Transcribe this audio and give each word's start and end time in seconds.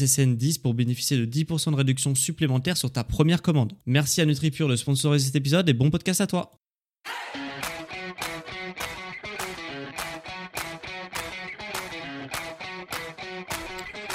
SSN10 0.00 0.60
pour 0.60 0.74
bénéficier 0.74 1.16
de 1.16 1.26
10% 1.26 1.72
de 1.72 1.76
réduction 1.76 2.14
supplémentaire 2.14 2.76
sur 2.76 2.90
ta 2.90 3.04
première 3.04 3.42
commande. 3.42 3.72
Merci 3.86 4.20
à 4.20 4.26
NutriPure 4.26 4.68
de 4.68 4.76
sponsoriser 4.76 5.26
cet 5.26 5.36
épisode 5.36 5.68
et 5.68 5.74
bon 5.74 5.90
podcast 5.90 6.20
à 6.20 6.26
toi. 6.26 6.52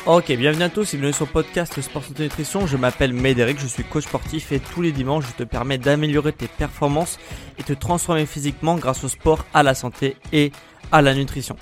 Ok, 0.08 0.32
bienvenue 0.34 0.64
à 0.64 0.70
tous 0.70 0.94
et 0.94 0.98
bienvenue 0.98 1.14
sur 1.14 1.26
le 1.26 1.32
podcast 1.32 1.82
Sport 1.82 2.04
Santé 2.04 2.24
Nutrition. 2.24 2.68
Je 2.68 2.78
m'appelle 2.78 3.12
Médéric, 3.12 3.60
je 3.60 3.66
suis 3.66 3.84
coach 3.84 4.04
sportif 4.04 4.52
et 4.52 4.60
tous 4.60 4.84
les 4.84 4.92
dimanches 4.92 5.26
je 5.30 5.34
te 5.34 5.44
permets 5.44 5.80
d'améliorer 5.80 6.32
tes 6.32 6.48
performances 6.48 7.18
et 7.58 7.64
te 7.64 7.74
transformer 7.74 8.28
physiquement 8.28 8.76
grâce 8.76 9.04
au 9.04 9.08
sport, 9.08 9.48
à 9.52 9.64
la 9.64 9.74
santé 9.74 10.16
et 10.32 10.52
à 10.92 11.02
la 11.02 11.16
nutrition. 11.16 11.56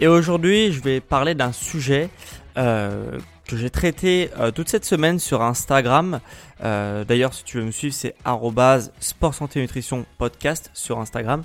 Et 0.00 0.06
aujourd'hui, 0.06 0.72
je 0.72 0.80
vais 0.80 1.00
parler 1.00 1.34
d'un 1.34 1.52
sujet 1.52 2.08
euh, 2.56 3.18
que 3.50 3.56
j'ai 3.56 3.70
traité 3.70 4.30
euh, 4.38 4.50
toute 4.50 4.68
cette 4.68 4.84
semaine 4.84 5.18
sur 5.18 5.42
Instagram. 5.42 6.20
Euh, 6.62 7.04
d'ailleurs, 7.04 7.34
si 7.34 7.44
tu 7.44 7.58
veux 7.58 7.64
me 7.64 7.70
suivre, 7.70 7.94
c'est 7.94 8.14
sport 9.00 9.34
santé 9.34 9.60
nutrition 9.60 10.06
podcast 10.18 10.70
sur 10.74 10.98
Instagram. 10.98 11.42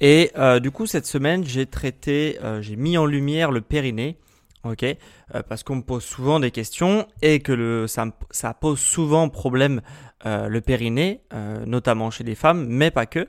Et 0.00 0.32
du 0.60 0.70
coup, 0.70 0.86
cette 0.86 1.06
semaine, 1.06 1.44
j'ai 1.44 1.66
traité, 1.66 2.38
j'ai 2.60 2.76
mis 2.76 2.98
en 2.98 3.06
lumière 3.06 3.50
le 3.50 3.62
périnée 3.62 4.18
ok 4.64 4.84
euh, 4.84 5.42
Parce 5.48 5.62
qu'on 5.62 5.76
me 5.76 5.82
pose 5.82 6.04
souvent 6.04 6.40
des 6.40 6.50
questions 6.50 7.06
et 7.22 7.40
que 7.40 7.52
le, 7.52 7.86
ça, 7.86 8.06
ça 8.30 8.54
pose 8.54 8.78
souvent 8.78 9.28
problème 9.28 9.80
euh, 10.26 10.48
le 10.48 10.60
périnée, 10.60 11.20
euh, 11.34 11.64
notamment 11.66 12.10
chez 12.10 12.24
les 12.24 12.34
femmes, 12.34 12.66
mais 12.68 12.90
pas 12.90 13.06
que. 13.06 13.28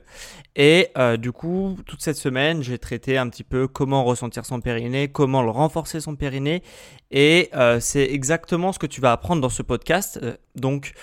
Et 0.54 0.88
du 1.18 1.32
coup, 1.32 1.76
toute 1.84 2.00
cette 2.00 2.16
semaine, 2.16 2.62
j'ai 2.62 2.78
traité 2.78 3.18
un 3.18 3.28
petit 3.28 3.44
peu 3.44 3.68
comment 3.68 4.04
ressentir 4.04 4.46
son 4.46 4.60
périnée, 4.60 5.08
comment 5.08 5.42
le 5.42 5.50
renforcer 5.50 6.00
son 6.00 6.16
périnée. 6.16 6.62
Et 7.10 7.50
c'est 7.80 8.10
exactement 8.10 8.72
ce 8.72 8.78
que 8.78 8.86
tu 8.86 9.02
vas 9.02 9.12
apprendre 9.12 9.42
dans 9.42 9.50
ce 9.50 9.62
podcast. 9.62 10.18
donc, 10.54 10.94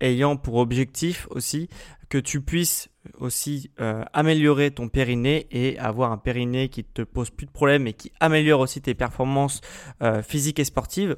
ayant 0.00 0.36
pour 0.36 0.56
objectif 0.56 1.28
aussi 1.30 1.68
que 2.08 2.18
tu 2.18 2.40
puisses 2.40 2.88
aussi 3.18 3.70
euh, 3.80 4.04
améliorer 4.12 4.70
ton 4.70 4.88
périnée 4.88 5.46
et 5.50 5.78
avoir 5.78 6.12
un 6.12 6.18
périnée 6.18 6.68
qui 6.68 6.84
te 6.84 7.02
pose 7.02 7.30
plus 7.30 7.46
de 7.46 7.52
problèmes 7.52 7.86
et 7.86 7.92
qui 7.92 8.12
améliore 8.20 8.60
aussi 8.60 8.80
tes 8.80 8.94
performances 8.94 9.60
euh, 10.02 10.22
physiques 10.22 10.58
et 10.58 10.64
sportives 10.64 11.16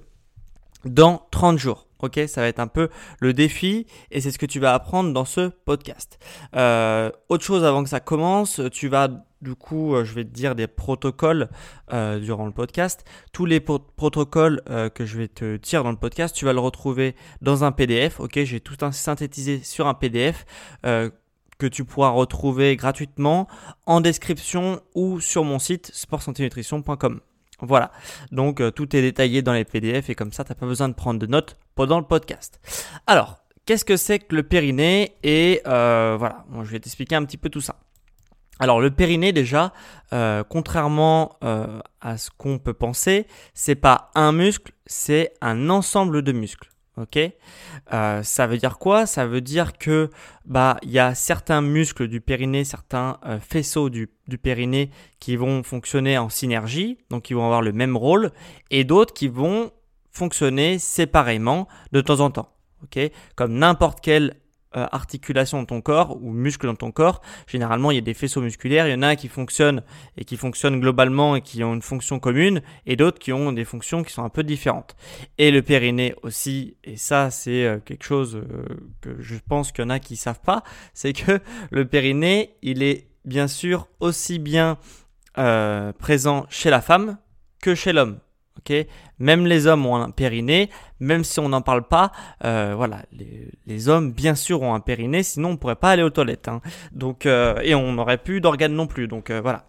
dans 0.84 1.26
30 1.30 1.58
jours. 1.58 1.88
Ok, 2.00 2.20
ça 2.26 2.42
va 2.42 2.48
être 2.48 2.58
un 2.58 2.66
peu 2.66 2.90
le 3.20 3.32
défi 3.32 3.86
et 4.10 4.20
c'est 4.20 4.30
ce 4.30 4.38
que 4.38 4.44
tu 4.44 4.60
vas 4.60 4.74
apprendre 4.74 5.14
dans 5.14 5.24
ce 5.24 5.48
podcast. 5.48 6.18
Euh, 6.54 7.10
autre 7.30 7.44
chose 7.44 7.64
avant 7.64 7.82
que 7.82 7.88
ça 7.88 8.00
commence, 8.00 8.60
tu 8.72 8.88
vas 8.88 9.08
du 9.40 9.54
coup, 9.54 9.94
je 10.04 10.14
vais 10.14 10.24
te 10.24 10.30
dire 10.30 10.54
des 10.54 10.66
protocoles 10.66 11.50
durant 11.90 12.46
le 12.46 12.52
podcast. 12.52 13.04
Tous 13.30 13.44
les 13.44 13.60
protocoles 13.60 14.62
que 14.94 15.04
je 15.04 15.18
vais 15.18 15.28
te 15.28 15.58
dire 15.58 15.84
dans 15.84 15.90
le 15.90 15.98
podcast, 15.98 16.34
tu 16.34 16.46
vas 16.46 16.54
le 16.54 16.60
retrouver 16.60 17.14
dans 17.42 17.62
un 17.62 17.70
PDF. 17.70 18.20
Ok, 18.20 18.42
j'ai 18.42 18.60
tout 18.60 18.76
synthétisé 18.90 19.60
sur 19.62 19.86
un 19.86 19.92
PDF 19.92 20.46
que 21.58 21.66
tu 21.66 21.84
pourras 21.84 22.10
retrouver 22.10 22.76
gratuitement 22.76 23.48
en 23.86 24.00
description 24.00 24.80
ou 24.94 25.20
sur 25.20 25.44
mon 25.44 25.58
site 25.58 25.90
sportsanténutrition.com. 25.94 27.20
Voilà, 27.60 27.92
donc 28.32 28.60
euh, 28.60 28.70
tout 28.70 28.94
est 28.96 29.00
détaillé 29.00 29.42
dans 29.42 29.52
les 29.52 29.64
PDF 29.64 30.10
et 30.10 30.14
comme 30.14 30.32
ça, 30.32 30.44
tu 30.44 30.50
n'as 30.50 30.56
pas 30.56 30.66
besoin 30.66 30.88
de 30.88 30.94
prendre 30.94 31.20
de 31.20 31.26
notes 31.26 31.56
pendant 31.74 31.98
le 31.98 32.04
podcast. 32.04 32.60
Alors, 33.06 33.38
qu'est-ce 33.64 33.84
que 33.84 33.96
c'est 33.96 34.18
que 34.18 34.34
le 34.34 34.42
périnée 34.42 35.16
Et 35.22 35.62
euh, 35.66 36.16
voilà, 36.18 36.44
je 36.62 36.70
vais 36.70 36.80
t'expliquer 36.80 37.14
un 37.14 37.24
petit 37.24 37.36
peu 37.36 37.48
tout 37.48 37.60
ça. 37.60 37.76
Alors 38.60 38.80
le 38.80 38.90
périnée 38.90 39.32
déjà, 39.32 39.72
euh, 40.12 40.44
contrairement 40.48 41.38
à 42.00 42.16
ce 42.16 42.30
qu'on 42.36 42.58
peut 42.58 42.72
penser, 42.72 43.26
c'est 43.52 43.74
pas 43.74 44.10
un 44.14 44.30
muscle, 44.30 44.72
c'est 44.86 45.32
un 45.40 45.70
ensemble 45.70 46.22
de 46.22 46.30
muscles. 46.30 46.68
Ok, 46.96 47.18
euh, 47.92 48.22
ça 48.22 48.46
veut 48.46 48.56
dire 48.56 48.78
quoi? 48.78 49.04
Ça 49.04 49.26
veut 49.26 49.40
dire 49.40 49.78
que 49.78 50.10
bah 50.44 50.76
il 50.82 50.92
y 50.92 51.00
a 51.00 51.16
certains 51.16 51.60
muscles 51.60 52.06
du 52.06 52.20
périnée, 52.20 52.62
certains 52.62 53.18
euh, 53.26 53.40
faisceaux 53.40 53.90
du, 53.90 54.10
du, 54.28 54.38
périnée 54.38 54.90
qui 55.18 55.34
vont 55.34 55.64
fonctionner 55.64 56.18
en 56.18 56.28
synergie, 56.28 56.98
donc 57.10 57.24
qui 57.24 57.34
vont 57.34 57.44
avoir 57.44 57.62
le 57.62 57.72
même 57.72 57.96
rôle, 57.96 58.30
et 58.70 58.84
d'autres 58.84 59.12
qui 59.12 59.26
vont 59.26 59.72
fonctionner 60.12 60.78
séparément 60.78 61.66
de 61.90 62.00
temps 62.00 62.20
en 62.20 62.30
temps. 62.30 62.50
Ok, 62.84 63.00
comme 63.34 63.54
n'importe 63.54 63.98
quel 64.00 64.36
euh, 64.76 64.86
articulation 64.92 65.58
dans 65.58 65.66
ton 65.66 65.80
corps 65.80 66.16
ou 66.22 66.32
muscle 66.32 66.66
dans 66.66 66.74
ton 66.74 66.90
corps, 66.90 67.20
généralement 67.46 67.90
il 67.90 67.94
y 67.94 67.98
a 67.98 68.00
des 68.02 68.14
faisceaux 68.14 68.40
musculaires, 68.40 68.88
il 68.88 68.92
y 68.92 68.94
en 68.94 69.02
a 69.02 69.16
qui 69.16 69.28
fonctionnent 69.28 69.82
et 70.16 70.24
qui 70.24 70.36
fonctionnent 70.36 70.80
globalement 70.80 71.36
et 71.36 71.42
qui 71.42 71.62
ont 71.64 71.74
une 71.74 71.82
fonction 71.82 72.18
commune 72.18 72.60
et 72.86 72.96
d'autres 72.96 73.18
qui 73.18 73.32
ont 73.32 73.52
des 73.52 73.64
fonctions 73.64 74.02
qui 74.02 74.12
sont 74.12 74.24
un 74.24 74.28
peu 74.28 74.42
différentes. 74.42 74.96
Et 75.38 75.50
le 75.50 75.62
périnée 75.62 76.14
aussi, 76.22 76.76
et 76.84 76.96
ça 76.96 77.30
c'est 77.30 77.64
euh, 77.64 77.78
quelque 77.78 78.04
chose 78.04 78.36
euh, 78.36 78.64
que 79.00 79.20
je 79.20 79.36
pense 79.48 79.72
qu'il 79.72 79.84
y 79.84 79.86
en 79.86 79.90
a 79.90 79.98
qui 79.98 80.16
savent 80.16 80.40
pas, 80.40 80.62
c'est 80.94 81.12
que 81.12 81.40
le 81.70 81.84
périnée, 81.84 82.56
il 82.62 82.82
est 82.82 83.08
bien 83.24 83.48
sûr 83.48 83.88
aussi 84.00 84.38
bien 84.38 84.78
présent 85.98 86.46
chez 86.48 86.70
la 86.70 86.80
femme 86.80 87.18
que 87.60 87.74
chez 87.74 87.92
l'homme. 87.92 88.20
Même 89.18 89.46
les 89.46 89.66
hommes 89.66 89.86
ont 89.86 89.96
un 89.96 90.10
périnée, 90.10 90.70
même 91.00 91.24
si 91.24 91.40
on 91.40 91.48
n'en 91.48 91.62
parle 91.62 91.86
pas, 91.86 92.12
euh, 92.44 92.74
voilà, 92.76 93.02
les, 93.66 93.88
hommes 93.88 94.12
bien 94.12 94.34
sûr 94.34 94.62
ont 94.62 94.74
un 94.74 94.80
périnée, 94.80 95.22
sinon 95.22 95.50
on 95.50 95.56
pourrait 95.56 95.76
pas 95.76 95.90
aller 95.90 96.02
aux 96.02 96.10
toilettes. 96.10 96.48
Hein. 96.48 96.60
Donc 96.92 97.26
euh, 97.26 97.58
et 97.62 97.74
on 97.74 97.92
n'aurait 97.92 98.18
plus 98.18 98.40
d'organes 98.40 98.74
non 98.74 98.86
plus. 98.86 99.08
Donc 99.08 99.30
euh, 99.30 99.40
voilà. 99.40 99.66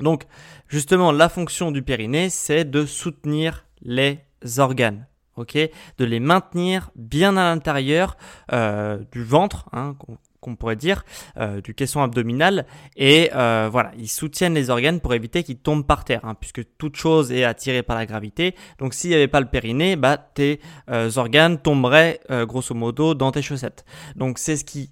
Donc 0.00 0.24
justement, 0.68 1.12
la 1.12 1.28
fonction 1.28 1.70
du 1.70 1.82
périnée, 1.82 2.30
c'est 2.30 2.64
de 2.64 2.84
soutenir 2.84 3.64
les 3.82 4.18
organes. 4.58 5.06
ok? 5.36 5.56
De 5.98 6.04
les 6.04 6.20
maintenir 6.20 6.90
bien 6.96 7.36
à 7.36 7.44
l'intérieur 7.44 8.16
du 8.50 9.24
ventre, 9.24 9.68
hein, 9.72 9.96
qu'on 10.46 10.54
pourrait 10.54 10.76
dire, 10.76 11.04
euh, 11.38 11.60
du 11.60 11.74
caisson 11.74 12.02
abdominal. 12.02 12.66
Et 12.96 13.30
euh, 13.34 13.68
voilà, 13.70 13.90
ils 13.98 14.08
soutiennent 14.08 14.54
les 14.54 14.70
organes 14.70 15.00
pour 15.00 15.12
éviter 15.12 15.42
qu'ils 15.42 15.58
tombent 15.58 15.84
par 15.84 16.04
terre, 16.04 16.20
hein, 16.24 16.34
puisque 16.34 16.62
toute 16.78 16.96
chose 16.96 17.32
est 17.32 17.44
attirée 17.44 17.82
par 17.82 17.96
la 17.96 18.06
gravité. 18.06 18.54
Donc 18.78 18.94
s'il 18.94 19.10
n'y 19.10 19.16
avait 19.16 19.28
pas 19.28 19.40
le 19.40 19.46
périnée, 19.46 19.96
bah, 19.96 20.16
tes 20.16 20.60
euh, 20.88 21.10
organes 21.16 21.58
tomberaient 21.58 22.20
grosso 22.30 22.74
modo 22.74 23.14
dans 23.14 23.32
tes 23.32 23.42
chaussettes. 23.42 23.84
Donc 24.14 24.38
c'est 24.38 24.56
ce 24.56 24.64
qui 24.64 24.90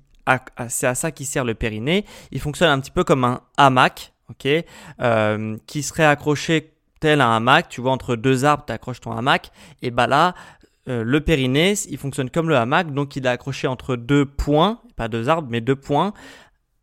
c'est 0.69 0.87
à 0.87 0.95
ça 0.95 1.13
qui 1.13 1.27
sert 1.27 1.45
le 1.45 1.55
périnée. 1.55 2.07
Il 2.33 2.41
fonctionne 2.41 2.71
un 2.71 2.81
petit 2.81 2.91
peu 2.91 3.05
comme 3.05 3.25
un 3.25 3.43
hamac, 3.59 4.15
ok, 4.31 4.49
qui 5.67 5.83
serait 5.83 6.05
accroché 6.05 6.73
tel 6.99 7.21
un 7.21 7.37
hamac. 7.37 7.69
Tu 7.69 7.83
vois 7.83 7.93
entre 7.93 8.17
deux 8.17 8.47
arbres, 8.47 8.65
tu 8.67 8.73
accroches 8.73 9.01
ton 9.01 9.13
hamac. 9.13 9.51
Et 9.83 9.91
bah 9.91 10.07
là, 10.07 10.35
euh, 10.89 11.03
le 11.03 11.21
périnée, 11.21 11.75
il 11.89 11.99
fonctionne 11.99 12.31
comme 12.31 12.49
le 12.49 12.57
hamac, 12.57 12.93
donc 12.93 13.17
il 13.17 13.25
est 13.25 13.29
accroché 13.29 13.67
entre 13.67 13.97
deux 13.97 14.27
points, 14.27 14.81
pas 14.97 15.09
deux 15.09 15.29
arbres, 15.29 15.49
mais 15.51 15.61
deux 15.61 15.77
points. 15.77 16.13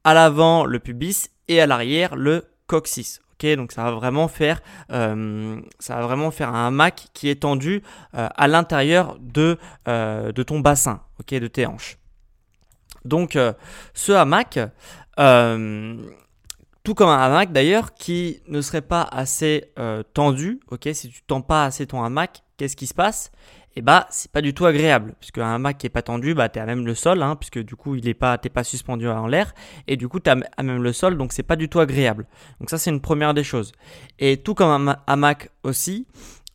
À 0.04 0.14
l'avant, 0.14 0.66
le 0.66 0.80
pubis 0.80 1.30
et 1.48 1.62
à 1.62 1.68
l'arrière, 1.68 2.16
le 2.16 2.46
coccyx. 2.68 3.22
Donc 3.58 3.72
ça 3.72 3.86
va 3.86 3.90
vraiment 3.90 4.28
faire, 4.28 4.62
euh, 4.92 5.60
ça 5.80 5.96
va 5.96 6.04
vraiment 6.04 6.30
faire 6.30 6.54
un 6.54 6.68
hamac 6.68 7.08
qui 7.12 7.28
est 7.28 7.42
tendu 7.42 7.82
euh, 8.14 8.30
à 8.36 8.48
l'intérieur 8.48 9.18
de, 9.20 9.58
ton 10.44 10.60
bassin, 10.60 11.02
de 11.28 11.48
tes 11.48 11.66
hanches. 11.66 11.98
Donc 13.04 13.36
ce 13.96 14.12
hamac, 14.12 14.60
tout 16.84 16.94
comme 16.94 17.10
un 17.10 17.18
hamac 17.18 17.52
d'ailleurs, 17.52 17.96
qui 17.96 18.44
ne 18.48 18.62
serait 18.62 18.84
pas 18.84 19.10
assez 19.12 19.74
tendu, 20.14 20.60
si 20.94 21.10
tu 21.10 21.24
tends 21.24 21.42
pas 21.42 21.66
assez 21.66 21.88
ton 21.88 22.04
hamac, 22.04 22.44
qu'est-ce 22.58 22.76
qui 22.76 22.86
se 22.86 22.94
passe? 22.94 23.32
Eh 23.76 23.82
bah, 23.82 24.06
c'est 24.10 24.32
pas 24.32 24.42
du 24.42 24.54
tout 24.54 24.66
agréable, 24.66 25.14
puisque 25.20 25.38
un 25.38 25.56
hamac 25.56 25.78
qui 25.78 25.88
est 25.88 25.90
pas 25.90 26.02
tendu, 26.02 26.34
bah, 26.34 26.50
es 26.54 26.60
à 26.60 26.66
même 26.66 26.86
le 26.86 26.94
sol, 26.94 27.22
hein, 27.24 27.38
puisque 27.38 27.60
du 27.60 27.76
coup, 27.76 27.96
il 27.96 28.08
est 28.08 28.14
pas, 28.14 28.38
t'es 28.38 28.50
pas 28.50 28.66
suspendu 28.66 29.08
en 29.08 29.28
l'air, 29.28 29.54
et 29.88 29.96
du 29.96 30.10
coup, 30.10 30.20
tu 30.20 30.30
à 30.30 30.64
même 30.64 30.84
le 30.84 30.94
sol, 30.94 31.18
donc 31.18 31.32
c'est 31.32 31.44
pas 31.44 31.56
du 31.56 31.70
tout 31.70 31.80
agréable. 31.80 32.28
Donc 32.60 32.70
ça, 32.70 32.78
c'est 32.78 32.90
une 32.90 33.00
première 33.00 33.34
des 33.34 33.46
choses. 33.46 33.72
Et 34.20 34.38
tout 34.38 34.56
comme 34.56 34.90
un 34.90 34.98
hamac 35.08 35.52
aussi, 35.64 36.06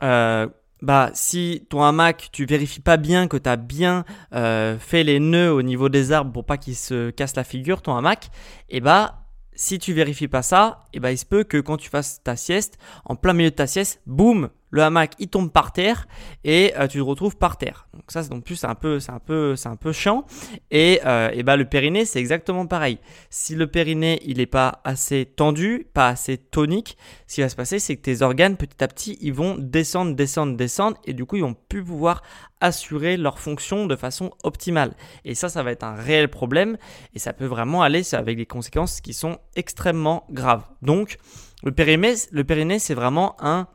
euh, 0.02 0.46
bah, 0.82 1.10
si 1.14 1.66
ton 1.70 1.82
hamac, 1.82 2.28
tu 2.32 2.44
vérifies 2.44 2.80
pas 2.80 2.98
bien 2.98 3.28
que 3.28 3.38
tu 3.38 3.48
as 3.48 3.56
bien 3.56 4.04
euh, 4.34 4.78
fait 4.78 5.02
les 5.02 5.18
nœuds 5.18 5.52
au 5.52 5.62
niveau 5.62 5.88
des 5.88 6.12
arbres 6.12 6.32
pour 6.32 6.44
pas 6.44 6.58
qu'il 6.58 6.76
se 6.76 7.08
casse 7.10 7.34
la 7.34 7.44
figure, 7.44 7.80
ton 7.80 7.96
hamac, 7.96 8.26
et 8.68 8.76
eh 8.76 8.80
bah, 8.80 9.22
si 9.54 9.78
tu 9.78 9.94
vérifies 9.94 10.28
pas 10.28 10.42
ça, 10.42 10.84
et 10.92 10.98
eh 10.98 11.00
bah, 11.00 11.12
il 11.12 11.18
se 11.18 11.24
peut 11.24 11.44
que 11.44 11.56
quand 11.56 11.78
tu 11.78 11.88
fasses 11.88 12.22
ta 12.22 12.36
sieste, 12.36 12.76
en 13.06 13.16
plein 13.16 13.32
milieu 13.32 13.50
de 13.50 13.54
ta 13.54 13.66
sieste, 13.66 14.02
boum, 14.06 14.50
le 14.70 14.82
hamac 14.82 15.14
il 15.18 15.28
tombe 15.28 15.50
par 15.50 15.72
terre 15.72 16.06
et 16.44 16.72
euh, 16.76 16.86
tu 16.86 16.98
te 16.98 17.02
retrouves 17.02 17.36
par 17.36 17.56
terre. 17.56 17.88
Donc 17.94 18.04
ça, 18.08 18.22
donc 18.24 18.44
plus 18.44 18.56
c'est 18.56 18.66
un 18.66 18.74
peu, 18.74 19.00
c'est 19.00 19.12
un 19.12 19.18
peu, 19.18 19.56
c'est 19.56 19.68
un 19.68 19.76
peu 19.76 19.92
chiant. 19.92 20.24
Et, 20.70 21.00
euh, 21.06 21.30
et 21.32 21.42
bah 21.42 21.56
le 21.56 21.64
périnée 21.64 22.04
c'est 22.04 22.18
exactement 22.18 22.66
pareil. 22.66 22.98
Si 23.30 23.54
le 23.54 23.66
périnée 23.66 24.20
il 24.24 24.38
n'est 24.38 24.46
pas 24.46 24.80
assez 24.84 25.26
tendu, 25.26 25.86
pas 25.92 26.08
assez 26.08 26.38
tonique, 26.38 26.96
ce 27.26 27.36
qui 27.36 27.40
va 27.40 27.48
se 27.48 27.56
passer 27.56 27.78
c'est 27.78 27.96
que 27.96 28.02
tes 28.02 28.22
organes 28.22 28.56
petit 28.56 28.82
à 28.82 28.88
petit 28.88 29.18
ils 29.20 29.32
vont 29.32 29.56
descendre, 29.58 30.14
descendre, 30.14 30.56
descendre 30.56 30.98
et 31.04 31.12
du 31.12 31.24
coup 31.24 31.36
ils 31.36 31.42
vont 31.42 31.56
plus 31.68 31.84
pouvoir 31.84 32.22
assurer 32.60 33.16
leur 33.16 33.38
fonction 33.38 33.86
de 33.86 33.96
façon 33.96 34.30
optimale. 34.42 34.94
Et 35.24 35.34
ça, 35.34 35.48
ça 35.48 35.62
va 35.62 35.72
être 35.72 35.84
un 35.84 35.94
réel 35.94 36.28
problème 36.28 36.78
et 37.14 37.18
ça 37.18 37.32
peut 37.32 37.46
vraiment 37.46 37.82
aller 37.82 38.02
avec 38.14 38.36
des 38.36 38.46
conséquences 38.46 39.00
qui 39.00 39.12
sont 39.12 39.38
extrêmement 39.54 40.26
graves. 40.30 40.64
Donc 40.82 41.18
le 41.62 41.72
périnée, 41.72 42.14
le 42.30 42.44
périnée 42.44 42.78
c'est 42.78 42.94
vraiment 42.94 43.36
un 43.40 43.68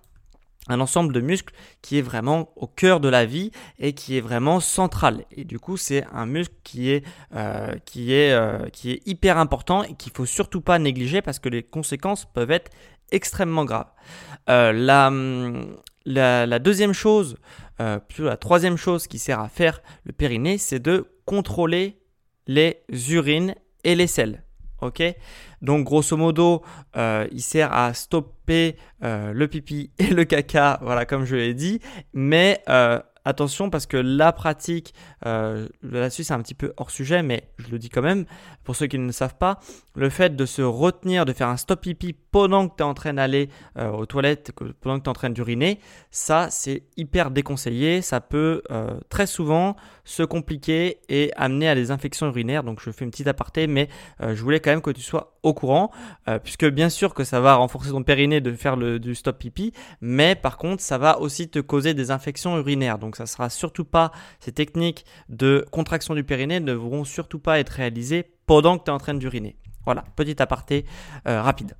un 0.68 0.80
ensemble 0.80 1.14
de 1.14 1.22
muscles 1.22 1.54
qui 1.82 1.98
est 1.98 2.02
vraiment 2.02 2.52
au 2.56 2.68
cœur 2.68 3.00
de 3.00 3.10
la 3.10 3.26
vie 3.26 3.52
et 3.80 3.94
qui 3.94 4.18
est 4.18 4.22
vraiment 4.22 4.60
central. 4.60 5.26
Et 5.32 5.44
du 5.44 5.60
coup, 5.60 5.78
c'est 5.78 6.06
un 6.14 6.26
muscle 6.26 6.54
qui 6.64 6.92
est, 6.92 7.04
euh, 7.36 7.76
qui 7.86 8.14
est, 8.14 8.32
euh, 8.32 8.70
qui 8.70 8.92
est 8.92 9.08
hyper 9.08 9.38
important 9.38 9.84
et 9.84 9.96
qu'il 9.96 10.12
faut 10.12 10.26
surtout 10.26 10.62
pas 10.62 10.78
négliger 10.80 11.22
parce 11.22 11.40
que 11.40 11.50
les 11.50 11.64
conséquences 11.64 12.26
peuvent 12.26 12.52
être 12.52 12.72
extrêmement 13.12 13.66
graves. 13.66 13.92
Euh, 14.50 14.72
la, 16.06 16.46
la, 16.46 16.60
deuxième 16.60 16.94
chose, 16.94 17.38
plutôt 18.08 18.26
la 18.26 18.38
troisième 18.38 18.78
chose 18.78 19.08
qui 19.08 19.18
sert 19.18 19.40
à 19.40 19.50
faire 19.50 19.82
le 20.04 20.14
périnée, 20.14 20.58
c'est 20.58 20.80
de 20.80 21.08
contrôler 21.26 22.00
les 22.48 22.84
urines 23.10 23.56
et 23.84 23.96
les 23.96 24.08
selles. 24.08 24.44
Ok? 24.82 25.04
Donc 25.62 25.86
grosso 25.86 26.18
modo, 26.18 26.64
euh, 26.98 27.28
il 27.32 27.42
sert 27.42 27.72
à 27.74 27.94
stopper 27.94 28.76
euh, 29.04 29.32
le 29.34 29.48
pipi 29.48 29.92
et 30.00 30.08
le 30.08 30.26
caca, 30.26 30.80
voilà 30.82 31.06
comme 31.06 31.26
je 31.26 31.36
l'ai 31.36 31.54
dit. 31.54 31.80
Mais 32.14 32.64
euh, 32.70 33.00
attention 33.26 33.70
parce 33.70 33.86
que 33.86 33.98
la 33.98 34.32
pratique, 34.32 34.94
là-dessus 35.24 36.24
c'est 36.24 36.34
un 36.34 36.42
petit 36.42 36.56
peu 36.56 36.74
hors 36.78 36.90
sujet, 36.90 37.22
mais 37.22 37.50
je 37.58 37.70
le 37.70 37.78
dis 37.78 37.90
quand 37.90 38.02
même, 38.02 38.26
pour 38.64 38.76
ceux 38.76 38.88
qui 38.88 38.98
ne 38.98 39.06
le 39.06 39.12
savent 39.12 39.38
pas, 39.38 39.60
le 39.96 40.10
fait 40.10 40.36
de 40.36 40.46
se 40.46 40.62
retenir, 40.62 41.26
de 41.26 41.34
faire 41.34 41.50
un 41.50 41.58
stop 41.58 41.82
pipi 41.82 42.14
pendant 42.14 42.68
que 42.68 42.76
tu 42.78 42.84
es 42.84 42.86
en 42.86 42.94
train 42.94 43.14
d'aller 43.14 43.50
euh, 43.78 43.92
aux 43.92 44.06
toilettes, 44.06 44.52
pendant 44.80 45.00
que 45.00 45.04
tu 45.04 45.08
es 45.08 45.10
en 45.10 45.14
train 45.14 45.30
d'uriner, 45.30 45.80
ça 46.12 46.50
c'est 46.50 46.84
hyper 46.98 47.32
déconseillé, 47.32 48.02
ça 48.02 48.22
peut 48.22 48.62
euh, 48.72 49.00
très 49.10 49.28
souvent 49.28 49.76
se 50.04 50.24
compliquer 50.24 51.00
et 51.10 51.32
amener 51.36 51.68
à 51.68 51.76
des 51.76 51.92
infections 51.92 52.28
urinaires, 52.28 52.64
donc 52.64 52.80
je 52.82 52.92
fais 52.92 53.06
une 53.06 53.12
petite 53.12 53.28
aparté, 53.28 53.68
mais 53.68 53.88
je 54.20 54.42
voulais 54.42 54.60
quand 54.60 54.72
même 54.72 54.82
que 54.82 54.92
tu 54.92 55.02
sois 55.02 55.38
au 55.44 55.54
courant, 55.54 55.92
puisque 56.44 56.66
bien 56.66 56.90
sûr 56.90 57.14
que 57.14 57.24
ça 57.24 57.40
va 57.40 57.56
renforcer 57.56 57.92
ton 57.92 58.04
périnée 58.04 58.42
de 58.42 58.52
faire 58.54 58.78
du 58.78 59.16
stop 59.16 59.38
pipi, 59.38 59.74
mais 60.02 60.36
par 60.36 60.58
contre 60.58 60.82
ça 60.82 60.98
va 60.98 61.20
aussi 61.20 61.50
te 61.50 61.60
causer 61.60 61.94
des 61.94 62.12
infections 62.12 62.58
urinaires, 62.58 62.98
donc 62.98 63.16
ça 63.16 63.26
sera 63.26 63.50
surtout 63.50 63.86
pas 63.86 64.12
ces 64.40 64.52
techniques 64.52 65.06
de 65.30 65.66
contraction 65.72 66.16
du 66.16 66.24
périnée 66.24 66.60
ne 66.60 66.66
devront 66.66 67.04
surtout 67.04 67.40
pas 67.40 67.60
être 67.60 67.70
réalisées 67.70 68.26
pendant 68.46 68.78
que 68.78 68.86
tu 68.86 68.92
es 68.92 68.94
en 68.94 68.98
train 68.98 69.14
d'uriner. 69.14 69.56
Voilà, 69.86 70.04
petit 70.16 70.42
aparté 70.42 70.86
euh, 71.28 71.42
rapide. 71.42 71.76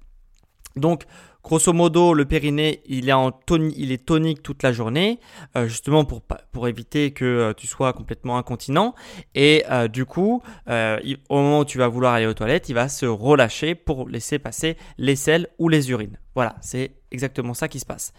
Donc, 0.78 1.04
grosso 1.44 1.74
modo, 1.74 2.14
le 2.14 2.24
périnée, 2.24 2.82
il 2.86 3.10
est, 3.10 3.14
en 3.14 3.32
il 3.50 3.92
est 3.92 4.06
tonique 4.06 4.42
toute 4.42 4.64
la 4.64 4.72
journée, 4.72 5.20
euh, 5.58 5.68
justement 5.68 6.06
pour, 6.06 6.68
éviter 6.70 7.12
que 7.12 7.26
euh, 7.26 7.54
tu 7.54 7.68
sois 7.68 7.92
complètement 7.92 8.38
incontinent. 8.38 8.96
Et 9.36 9.66
du 9.92 10.06
coup, 10.06 10.42
au 10.68 11.36
moment 11.36 11.60
où 11.60 11.66
tu 11.66 11.78
vas 11.78 11.90
vouloir 11.90 12.14
aller 12.14 12.28
aux 12.28 12.34
toilettes, 12.34 12.70
il 12.70 12.76
va 12.76 12.88
se 12.88 13.06
relâcher 13.06 13.76
pour 13.76 14.08
laisser 14.08 14.40
passer 14.40 14.78
les 14.98 15.16
selles 15.16 15.48
ou 15.60 15.68
les 15.68 15.92
urines. 15.92 16.18
Voilà, 16.36 16.56
c'est 16.62 16.96
exactement 17.12 17.54
ça 17.54 17.68
qui 17.68 17.80
se 17.80 17.86
passe. 17.86 18.14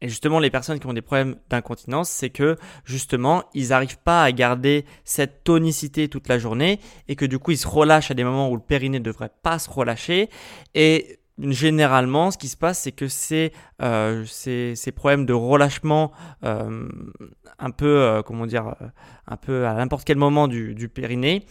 Et 0.00 0.08
justement, 0.08 0.38
les 0.38 0.50
personnes 0.50 0.78
qui 0.78 0.86
ont 0.86 0.92
des 0.92 1.02
problèmes 1.02 1.36
d'incontinence, 1.50 2.08
c'est 2.08 2.30
que 2.30 2.56
justement, 2.84 3.44
ils 3.54 3.68
n'arrivent 3.68 3.98
pas 3.98 4.22
à 4.22 4.30
garder 4.32 4.84
cette 5.04 5.42
tonicité 5.42 6.08
toute 6.08 6.28
la 6.28 6.38
journée 6.38 6.78
et 7.08 7.16
que 7.16 7.24
du 7.24 7.38
coup, 7.38 7.50
ils 7.50 7.58
se 7.58 7.66
relâchent 7.66 8.10
à 8.10 8.14
des 8.14 8.24
moments 8.24 8.48
où 8.48 8.54
le 8.54 8.62
périnée 8.62 9.00
ne 9.00 9.04
devrait 9.04 9.30
pas 9.42 9.58
se 9.58 9.68
relâcher. 9.68 10.30
Et 10.74 11.18
généralement, 11.38 12.30
ce 12.30 12.38
qui 12.38 12.48
se 12.48 12.56
passe, 12.56 12.80
c'est 12.80 12.92
que 12.92 13.08
ces, 13.08 13.52
euh, 13.82 14.24
ces, 14.26 14.92
problèmes 14.92 15.26
de 15.26 15.32
relâchement 15.32 16.12
euh, 16.44 16.88
un 17.58 17.70
peu, 17.70 18.00
euh, 18.00 18.22
comment 18.22 18.46
dire, 18.46 18.74
un 19.26 19.36
peu 19.36 19.66
à 19.66 19.74
n'importe 19.74 20.04
quel 20.04 20.16
moment 20.16 20.46
du, 20.46 20.74
du 20.74 20.88
périnée, 20.88 21.44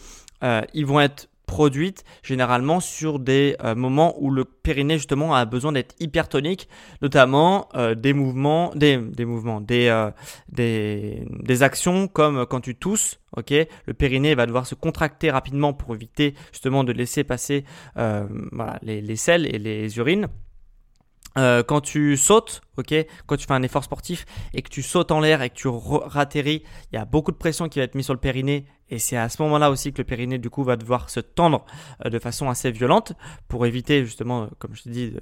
ils 0.72 0.86
vont 0.86 1.00
être 1.00 1.28
produite 1.48 2.04
généralement 2.22 2.78
sur 2.78 3.18
des 3.18 3.56
euh, 3.64 3.74
moments 3.74 4.14
où 4.20 4.30
le 4.30 4.44
périnée 4.44 4.98
justement 4.98 5.34
a 5.34 5.44
besoin 5.46 5.72
d'être 5.72 5.96
hypertonique, 5.98 6.68
notamment 7.02 7.68
euh, 7.74 7.96
des 7.96 8.12
mouvements, 8.12 8.70
des, 8.76 8.98
des 8.98 9.24
mouvements, 9.24 9.60
des, 9.60 9.88
euh, 9.88 10.10
des, 10.52 11.26
des, 11.42 11.62
actions 11.64 12.06
comme 12.06 12.46
quand 12.46 12.60
tu 12.60 12.76
tousses, 12.76 13.18
ok, 13.36 13.52
le 13.86 13.94
périnée 13.94 14.36
va 14.36 14.46
devoir 14.46 14.66
se 14.66 14.76
contracter 14.76 15.30
rapidement 15.30 15.72
pour 15.72 15.94
éviter 15.94 16.34
justement 16.52 16.84
de 16.84 16.92
laisser 16.92 17.24
passer 17.24 17.64
voilà, 17.96 18.78
les, 18.82 19.00
les 19.00 19.16
selles 19.16 19.46
et 19.52 19.58
les 19.58 19.96
urines. 19.98 20.28
quand 21.34 21.80
tu 21.80 22.16
sautes, 22.16 22.60
ok, 22.76 22.94
quand 23.26 23.36
tu 23.36 23.46
fais 23.46 23.54
un 23.54 23.62
effort 23.62 23.84
sportif 23.84 24.26
et 24.52 24.60
que 24.62 24.68
tu 24.68 24.82
sautes 24.82 25.10
en 25.10 25.20
l'air 25.20 25.40
et 25.40 25.48
que 25.50 25.54
tu 25.56 25.68
ratterris, 25.68 26.62
il 26.92 26.96
y 26.96 26.98
a 26.98 27.06
beaucoup 27.06 27.32
de 27.32 27.38
pression 27.38 27.68
qui 27.68 27.78
va 27.78 27.86
être 27.86 27.94
mise 27.94 28.04
sur 28.04 28.14
le 28.14 28.20
périnée 28.20 28.66
et 28.90 28.98
c'est 28.98 29.16
à 29.16 29.28
ce 29.28 29.40
moment-là 29.42 29.70
aussi 29.70 29.92
que 29.92 29.98
le 29.98 30.04
périnée 30.04 30.38
du 30.38 30.50
coup 30.50 30.64
va 30.64 30.76
devoir 30.76 31.10
se 31.10 31.20
tendre 31.20 31.64
euh, 32.04 32.10
de 32.10 32.18
façon 32.18 32.48
assez 32.48 32.70
violente 32.70 33.12
pour 33.48 33.66
éviter 33.66 34.04
justement, 34.04 34.42
euh, 34.42 34.46
comme 34.58 34.74
je 34.74 34.82
te 34.82 34.88
dis, 34.88 35.14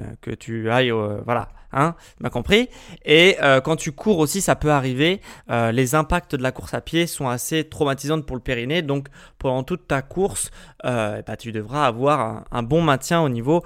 euh, 0.00 0.02
que 0.20 0.30
tu 0.30 0.70
ailles, 0.70 0.90
voilà, 1.24 1.50
hein, 1.72 1.94
m'as 2.20 2.30
compris. 2.30 2.68
Et 3.04 3.36
quand 3.64 3.76
tu 3.76 3.92
cours 3.92 4.18
aussi, 4.18 4.40
ça 4.40 4.56
peut 4.56 4.70
arriver. 4.70 5.20
les 5.48 5.94
impacts 5.94 6.34
de 6.34 6.42
la 6.42 6.52
course 6.52 6.74
à 6.74 6.80
pied 6.80 7.06
sont 7.06 7.28
assez 7.28 7.64
traumatisants 7.68 8.20
pour 8.22 8.36
le 8.36 8.42
périnée, 8.42 8.82
donc 8.82 9.08
pendant 9.38 9.62
toute 9.62 9.86
ta 9.88 10.02
course, 10.02 10.50
bah, 10.82 11.36
tu 11.38 11.52
devras 11.52 11.86
avoir 11.86 12.44
un, 12.50 12.62
bon 12.62 12.82
maintien 12.82 13.20
au 13.22 13.28
niveau 13.28 13.62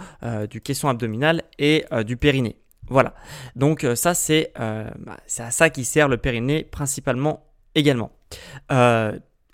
du 0.50 0.60
caisson 0.60 0.88
abdominal 0.88 1.42
et 1.58 1.84
du 2.04 2.16
périnée. 2.16 2.56
Voilà. 2.88 3.14
Donc 3.54 3.86
ça 3.94 4.14
c'est 4.14 4.52
bah, 4.56 5.16
à 5.38 5.50
ça 5.50 5.70
qui 5.70 5.84
sert 5.84 6.08
le 6.08 6.16
périnée 6.16 6.64
principalement 6.64 7.46
également. 7.74 8.12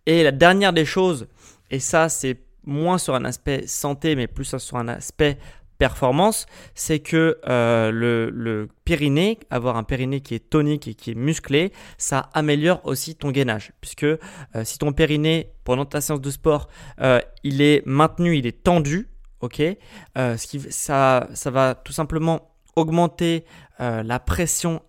Et 0.06 0.22
la 0.22 0.32
dernière 0.32 0.72
des 0.72 0.84
choses, 0.84 1.28
et 1.70 1.78
ça 1.78 2.08
c'est 2.08 2.38
moins 2.64 2.98
sur 2.98 3.14
un 3.14 3.24
aspect 3.24 3.66
santé, 3.66 4.16
mais 4.16 4.26
plus 4.26 4.56
sur 4.58 4.76
un 4.76 4.88
aspect 4.88 5.38
performance, 5.78 6.46
c'est 6.76 7.00
que 7.00 7.40
euh, 7.48 7.90
le, 7.90 8.68
périnée, 8.84 9.40
avoir 9.50 9.76
un 9.76 9.82
périnée 9.82 10.20
qui 10.20 10.36
est 10.36 10.48
tonique 10.48 10.86
et 10.86 10.94
qui 10.94 11.10
est 11.10 11.16
musclé, 11.16 11.72
ça 11.98 12.30
améliore 12.34 12.80
aussi 12.84 13.16
ton 13.16 13.32
gainage. 13.32 13.72
Puisque 13.80 14.04
euh, 14.04 14.18
si 14.62 14.78
ton 14.78 14.92
périnée, 14.92 15.52
pendant 15.64 15.84
ta 15.84 16.00
séance 16.00 16.20
de 16.20 16.30
sport, 16.30 16.68
euh, 17.00 17.20
il 17.42 17.60
est 17.62 17.84
maintenu, 17.84 18.36
il 18.36 18.46
est 18.46 18.62
tendu, 18.62 19.08
ok, 19.40 19.60
ce 20.16 20.46
qui, 20.46 20.60
ça, 20.70 21.28
ça 21.34 21.50
va 21.50 21.74
tout 21.74 21.92
simplement 21.92 22.54
augmenter 22.76 23.44
la 23.80 24.20
pression 24.20 24.82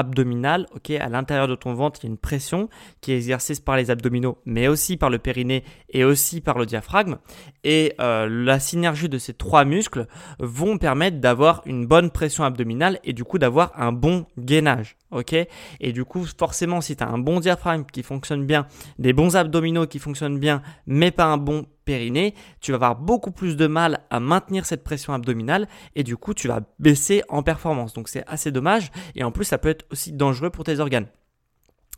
intra-abdominale, 0.00 0.66
ok, 0.74 0.90
à 0.90 1.08
l'intérieur 1.08 1.48
de 1.48 1.54
ton 1.54 1.74
ventre, 1.74 2.00
il 2.02 2.06
y 2.06 2.08
a 2.08 2.12
une 2.12 2.18
pression 2.18 2.68
qui 3.00 3.12
est 3.12 3.16
exercée 3.16 3.54
par 3.64 3.76
les 3.76 3.90
abdominaux, 3.90 4.38
mais 4.44 4.68
aussi 4.68 4.96
par 4.96 5.10
le 5.10 5.18
périnée 5.18 5.64
et 5.90 6.04
aussi 6.04 6.40
par 6.40 6.58
le 6.58 6.66
diaphragme. 6.66 7.18
Et 7.64 7.94
euh, 8.00 8.28
la 8.28 8.58
synergie 8.58 9.08
de 9.08 9.18
ces 9.18 9.34
trois 9.34 9.64
muscles 9.64 10.06
vont 10.38 10.78
permettre 10.78 11.18
d'avoir 11.18 11.62
une 11.66 11.86
bonne 11.86 12.10
pression 12.10 12.44
abdominale 12.44 12.98
et 13.04 13.12
du 13.12 13.24
coup 13.24 13.38
d'avoir 13.38 13.72
un 13.80 13.92
bon 13.92 14.26
gainage, 14.38 14.96
ok. 15.10 15.34
Et 15.80 15.92
du 15.92 16.04
coup, 16.04 16.24
forcément, 16.38 16.80
si 16.80 16.96
tu 16.96 17.04
as 17.04 17.08
un 17.08 17.18
bon 17.18 17.40
diaphragme 17.40 17.84
qui 17.92 18.02
fonctionne 18.02 18.46
bien, 18.46 18.66
des 18.98 19.12
bons 19.12 19.36
abdominaux 19.36 19.86
qui 19.86 19.98
fonctionnent 19.98 20.38
bien, 20.38 20.62
mais 20.86 21.10
pas 21.10 21.24
un 21.24 21.36
bon 21.36 21.66
périnée, 21.90 22.34
tu 22.60 22.70
vas 22.70 22.76
avoir 22.76 22.96
beaucoup 22.96 23.32
plus 23.32 23.56
de 23.56 23.66
mal 23.66 24.00
à 24.10 24.20
maintenir 24.20 24.64
cette 24.64 24.84
pression 24.84 25.12
abdominale 25.12 25.66
et 25.96 26.04
du 26.04 26.16
coup 26.16 26.34
tu 26.34 26.46
vas 26.46 26.60
baisser 26.78 27.22
en 27.28 27.42
performance. 27.42 27.94
Donc 27.94 28.08
c'est 28.08 28.24
assez 28.28 28.52
dommage 28.52 28.92
et 29.16 29.24
en 29.24 29.32
plus 29.32 29.44
ça 29.44 29.58
peut 29.58 29.70
être 29.70 29.86
aussi 29.90 30.12
dangereux 30.12 30.50
pour 30.50 30.64
tes 30.64 30.80
organes. 30.80 31.06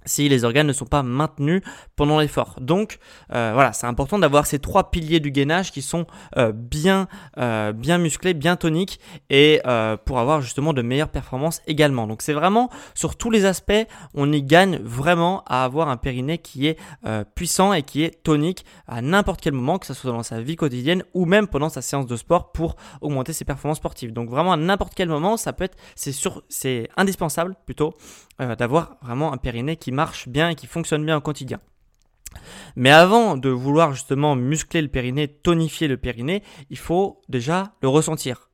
Si 0.04 0.28
les 0.28 0.44
organes 0.44 0.66
ne 0.66 0.72
sont 0.72 0.86
pas 0.86 1.02
maintenus 1.02 1.62
pendant 1.96 2.20
l'effort. 2.20 2.56
Donc 2.60 2.98
euh, 3.32 3.52
voilà, 3.54 3.72
c'est 3.72 3.86
important 3.86 4.18
d'avoir 4.18 4.46
ces 4.46 4.58
trois 4.58 4.90
piliers 4.90 5.20
du 5.20 5.30
gainage 5.30 5.72
qui 5.72 5.82
sont 5.82 6.06
euh, 6.36 6.52
bien, 6.52 7.08
euh, 7.38 7.72
bien 7.72 7.98
musclés, 7.98 8.34
bien 8.34 8.56
toniques 8.56 9.00
et 9.30 9.60
pour 10.04 10.18
avoir 10.18 10.40
justement 10.40 10.72
de 10.72 10.82
meilleures 10.82 11.08
performances 11.08 11.62
également. 11.66 12.06
Donc 12.06 12.22
c'est 12.22 12.32
vraiment 12.32 12.70
sur 12.94 13.16
tous 13.16 13.30
les 13.30 13.44
aspects, 13.44 13.72
on 14.14 14.32
y 14.32 14.42
gagne 14.42 14.78
vraiment 14.78 15.42
à 15.46 15.64
avoir 15.64 15.88
un 15.88 15.96
périnée 15.96 16.38
qui 16.38 16.66
est 16.66 16.78
puissant 17.34 17.72
et 17.72 17.82
qui 17.82 18.02
est 18.02 18.22
tonique 18.22 18.64
à 18.86 19.02
n'importe 19.02 19.40
quel 19.40 19.52
moment, 19.52 19.78
que 19.78 19.86
ce 19.86 19.94
soit 19.94 20.10
dans 20.10 20.22
sa 20.22 20.40
vie 20.40 20.56
quotidienne 20.56 21.04
ou 21.14 21.24
même 21.24 21.46
pendant 21.46 21.68
sa 21.68 21.82
séance 21.82 22.06
de 22.06 22.16
sport 22.16 22.52
pour 22.52 22.76
augmenter 23.00 23.32
ses 23.32 23.44
performances 23.44 23.78
sportives. 23.78 24.12
Donc 24.12 24.28
vraiment 24.28 24.52
à 24.52 24.56
n'importe 24.56 24.94
quel 24.94 25.08
moment, 25.08 25.36
ça 25.36 25.52
peut 25.52 25.64
être, 25.64 25.76
c'est 25.94 26.12
c'est 26.48 26.88
indispensable 26.96 27.56
plutôt 27.64 27.94
d'avoir 28.38 28.96
vraiment 29.02 29.32
un 29.32 29.36
périnée 29.36 29.76
qui 29.76 29.91
marche 29.92 30.28
bien 30.28 30.50
et 30.50 30.54
qui 30.54 30.66
fonctionne 30.66 31.04
bien 31.04 31.16
au 31.16 31.20
quotidien. 31.20 31.60
Mais 32.76 32.90
avant 32.90 33.36
de 33.36 33.48
vouloir 33.48 33.92
justement 33.92 34.36
muscler 34.36 34.82
le 34.82 34.88
périnée, 34.88 35.28
tonifier 35.28 35.88
le 35.88 35.96
périnée, 35.96 36.42
il 36.70 36.78
faut 36.78 37.20
déjà 37.28 37.74
le 37.82 37.88
ressentir. 37.88 38.48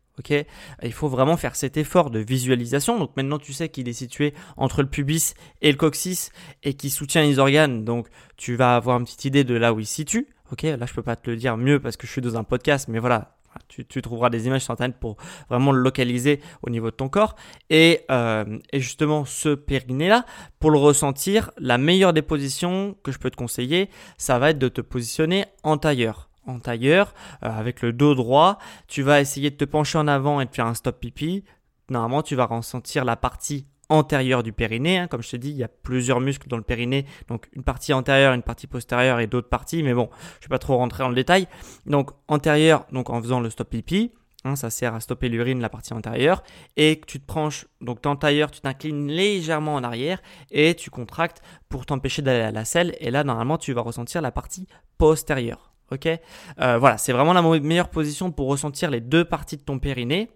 il 0.83 0.93
faut 0.93 1.09
vraiment 1.09 1.37
faire 1.37 1.55
cet 1.55 1.77
effort 1.77 2.11
de 2.11 2.19
visualisation. 2.19 2.99
Donc 2.99 3.17
maintenant 3.17 3.39
tu 3.39 3.53
sais 3.53 3.69
qu'il 3.69 3.89
est 3.89 3.93
situé 3.93 4.35
entre 4.57 4.83
le 4.83 4.89
pubis 4.89 5.35
et 5.63 5.71
le 5.71 5.79
coccyx 5.79 6.31
et 6.63 6.75
qui 6.75 6.91
soutient 6.91 7.23
les 7.23 7.39
organes. 7.39 7.85
Donc 7.85 8.09
tu 8.37 8.57
vas 8.57 8.75
avoir 8.77 8.99
une 8.99 9.05
petite 9.05 9.25
idée 9.25 9.45
de 9.45 9.55
là 9.55 9.73
où 9.73 9.81
il 9.81 9.87
se 9.87 9.95
situe. 9.95 10.29
Ok, 10.51 10.63
là 10.63 10.87
je 10.87 10.95
peux 10.95 11.03
pas 11.03 11.17
te 11.17 11.31
le 11.31 11.37
dire 11.37 11.57
mieux 11.57 11.79
parce 11.79 11.97
que 11.97 12.07
je 12.07 12.13
suis 12.13 12.23
dans 12.23 12.37
un 12.37 12.45
podcast, 12.45 12.89
mais 12.89 12.99
voilà, 12.99 13.38
tu, 13.69 14.03
trouveras 14.03 14.31
des 14.31 14.47
images 14.47 14.63
sur 14.63 14.73
Internet 14.73 14.97
pour 14.99 15.17
vraiment 15.49 15.73
le 15.73 15.81
localiser 15.81 16.41
au 16.63 16.71
niveau 16.71 16.91
de 16.91 16.97
ton 16.97 17.09
corps. 17.09 17.35
Et, 17.71 18.05
euh, 18.11 18.59
et 18.73 18.81
justement, 18.81 19.25
ce 19.25 19.51
périnée-là, 19.55 20.25
pour 20.59 20.71
le 20.71 20.79
ressentir, 20.79 21.51
la 21.59 21.79
meilleure 21.79 22.13
des 22.13 22.23
positions 22.23 22.97
que 23.03 23.13
je 23.13 23.19
peux 23.19 23.31
te 23.31 23.37
conseiller, 23.37 23.91
ça 24.17 24.39
va 24.39 24.51
être 24.51 24.59
de 24.59 24.69
te 24.69 24.81
positionner 24.81 25.47
en 25.63 25.79
tailleur. 25.79 26.31
En 26.47 26.61
tailleur, 26.61 27.15
euh, 27.45 27.51
avec 27.51 27.83
le 27.83 27.93
dos 27.93 28.15
droit, 28.15 28.59
tu 28.87 29.03
vas 29.03 29.21
essayer 29.21 29.51
de 29.51 29.57
te 29.57 29.65
pencher 29.65 29.99
en 29.99 30.09
avant 30.09 30.41
et 30.41 30.47
de 30.47 30.55
faire 30.55 30.67
un 30.67 30.75
stop 30.75 30.99
pipi. 30.99 31.45
Normalement, 31.91 32.23
tu 32.23 32.37
vas 32.37 32.47
ressentir 32.47 33.05
la 33.05 33.17
partie 33.17 33.67
antérieure 33.89 34.43
du 34.43 34.53
périnée. 34.53 34.99
Hein. 34.99 35.07
Comme 35.09 35.23
je 35.23 35.31
te 35.31 35.37
dis, 35.37 35.51
il 35.51 35.57
y 35.57 35.65
a 35.65 35.69
plusieurs 35.69 36.21
muscles 36.21 36.49
dans 36.49 36.57
le 36.57 36.63
périnée, 36.63 37.07
donc 37.29 37.49
une 37.53 37.63
partie 37.63 37.93
antérieure, 37.93 38.35
une 38.35 38.43
partie 38.43 38.67
postérieure 38.67 39.21
et 39.21 39.27
d'autres 39.27 39.49
parties. 39.49 39.83
Mais 39.83 39.95
bon, 39.95 40.11
je 40.41 40.47
vais 40.47 40.51
pas 40.51 40.59
trop 40.59 40.77
rentrer 40.77 41.03
dans 41.03 41.09
le 41.09 41.15
détail. 41.15 41.49
Donc 41.87 42.11
antérieure, 42.29 42.87
donc 42.93 43.11
en 43.11 43.21
faisant 43.21 43.41
le 43.41 43.51
stop 43.51 43.71
pipi. 43.71 44.13
Hein, 44.45 44.55
ça 44.55 44.71
sert 44.71 44.95
à 44.95 45.01
stopper 45.01 45.29
l'urine, 45.29 45.61
la 45.61 45.69
partie 45.69 45.93
antérieure, 45.93 46.45
et 46.77 47.01
tu 47.09 47.19
te 47.19 47.27
penches, 47.27 47.67
donc 47.81 48.01
tailleur, 48.21 48.53
tu 48.53 48.61
t'inclines 48.61 49.09
légèrement 49.09 49.75
en 49.75 49.83
arrière 49.83 50.23
et 50.53 50.77
tu 50.77 50.91
contractes 50.91 51.43
pour 51.69 51.87
t'empêcher 51.87 52.23
d'aller 52.23 52.45
à 52.45 52.53
la 52.53 52.65
selle. 52.65 52.95
Et 53.01 53.11
là, 53.11 53.25
normalement, 53.25 53.59
tu 53.59 53.73
vas 53.73 53.81
ressentir 53.81 54.23
la 54.23 54.31
partie 54.31 54.69
postérieure. 54.97 55.73
Ok, 55.91 56.07
euh, 56.07 56.79
voilà, 56.79 56.99
c'est 56.99 57.13
vraiment 57.13 57.33
la 57.33 57.43
meilleure 57.43 57.89
position 57.89 58.31
pour 58.31 58.49
ressentir 58.49 58.91
les 58.91 59.01
deux 59.01 59.25
parties 59.25 59.57
de 59.57 59.63
ton 59.63 59.79
périnée. 59.79 60.31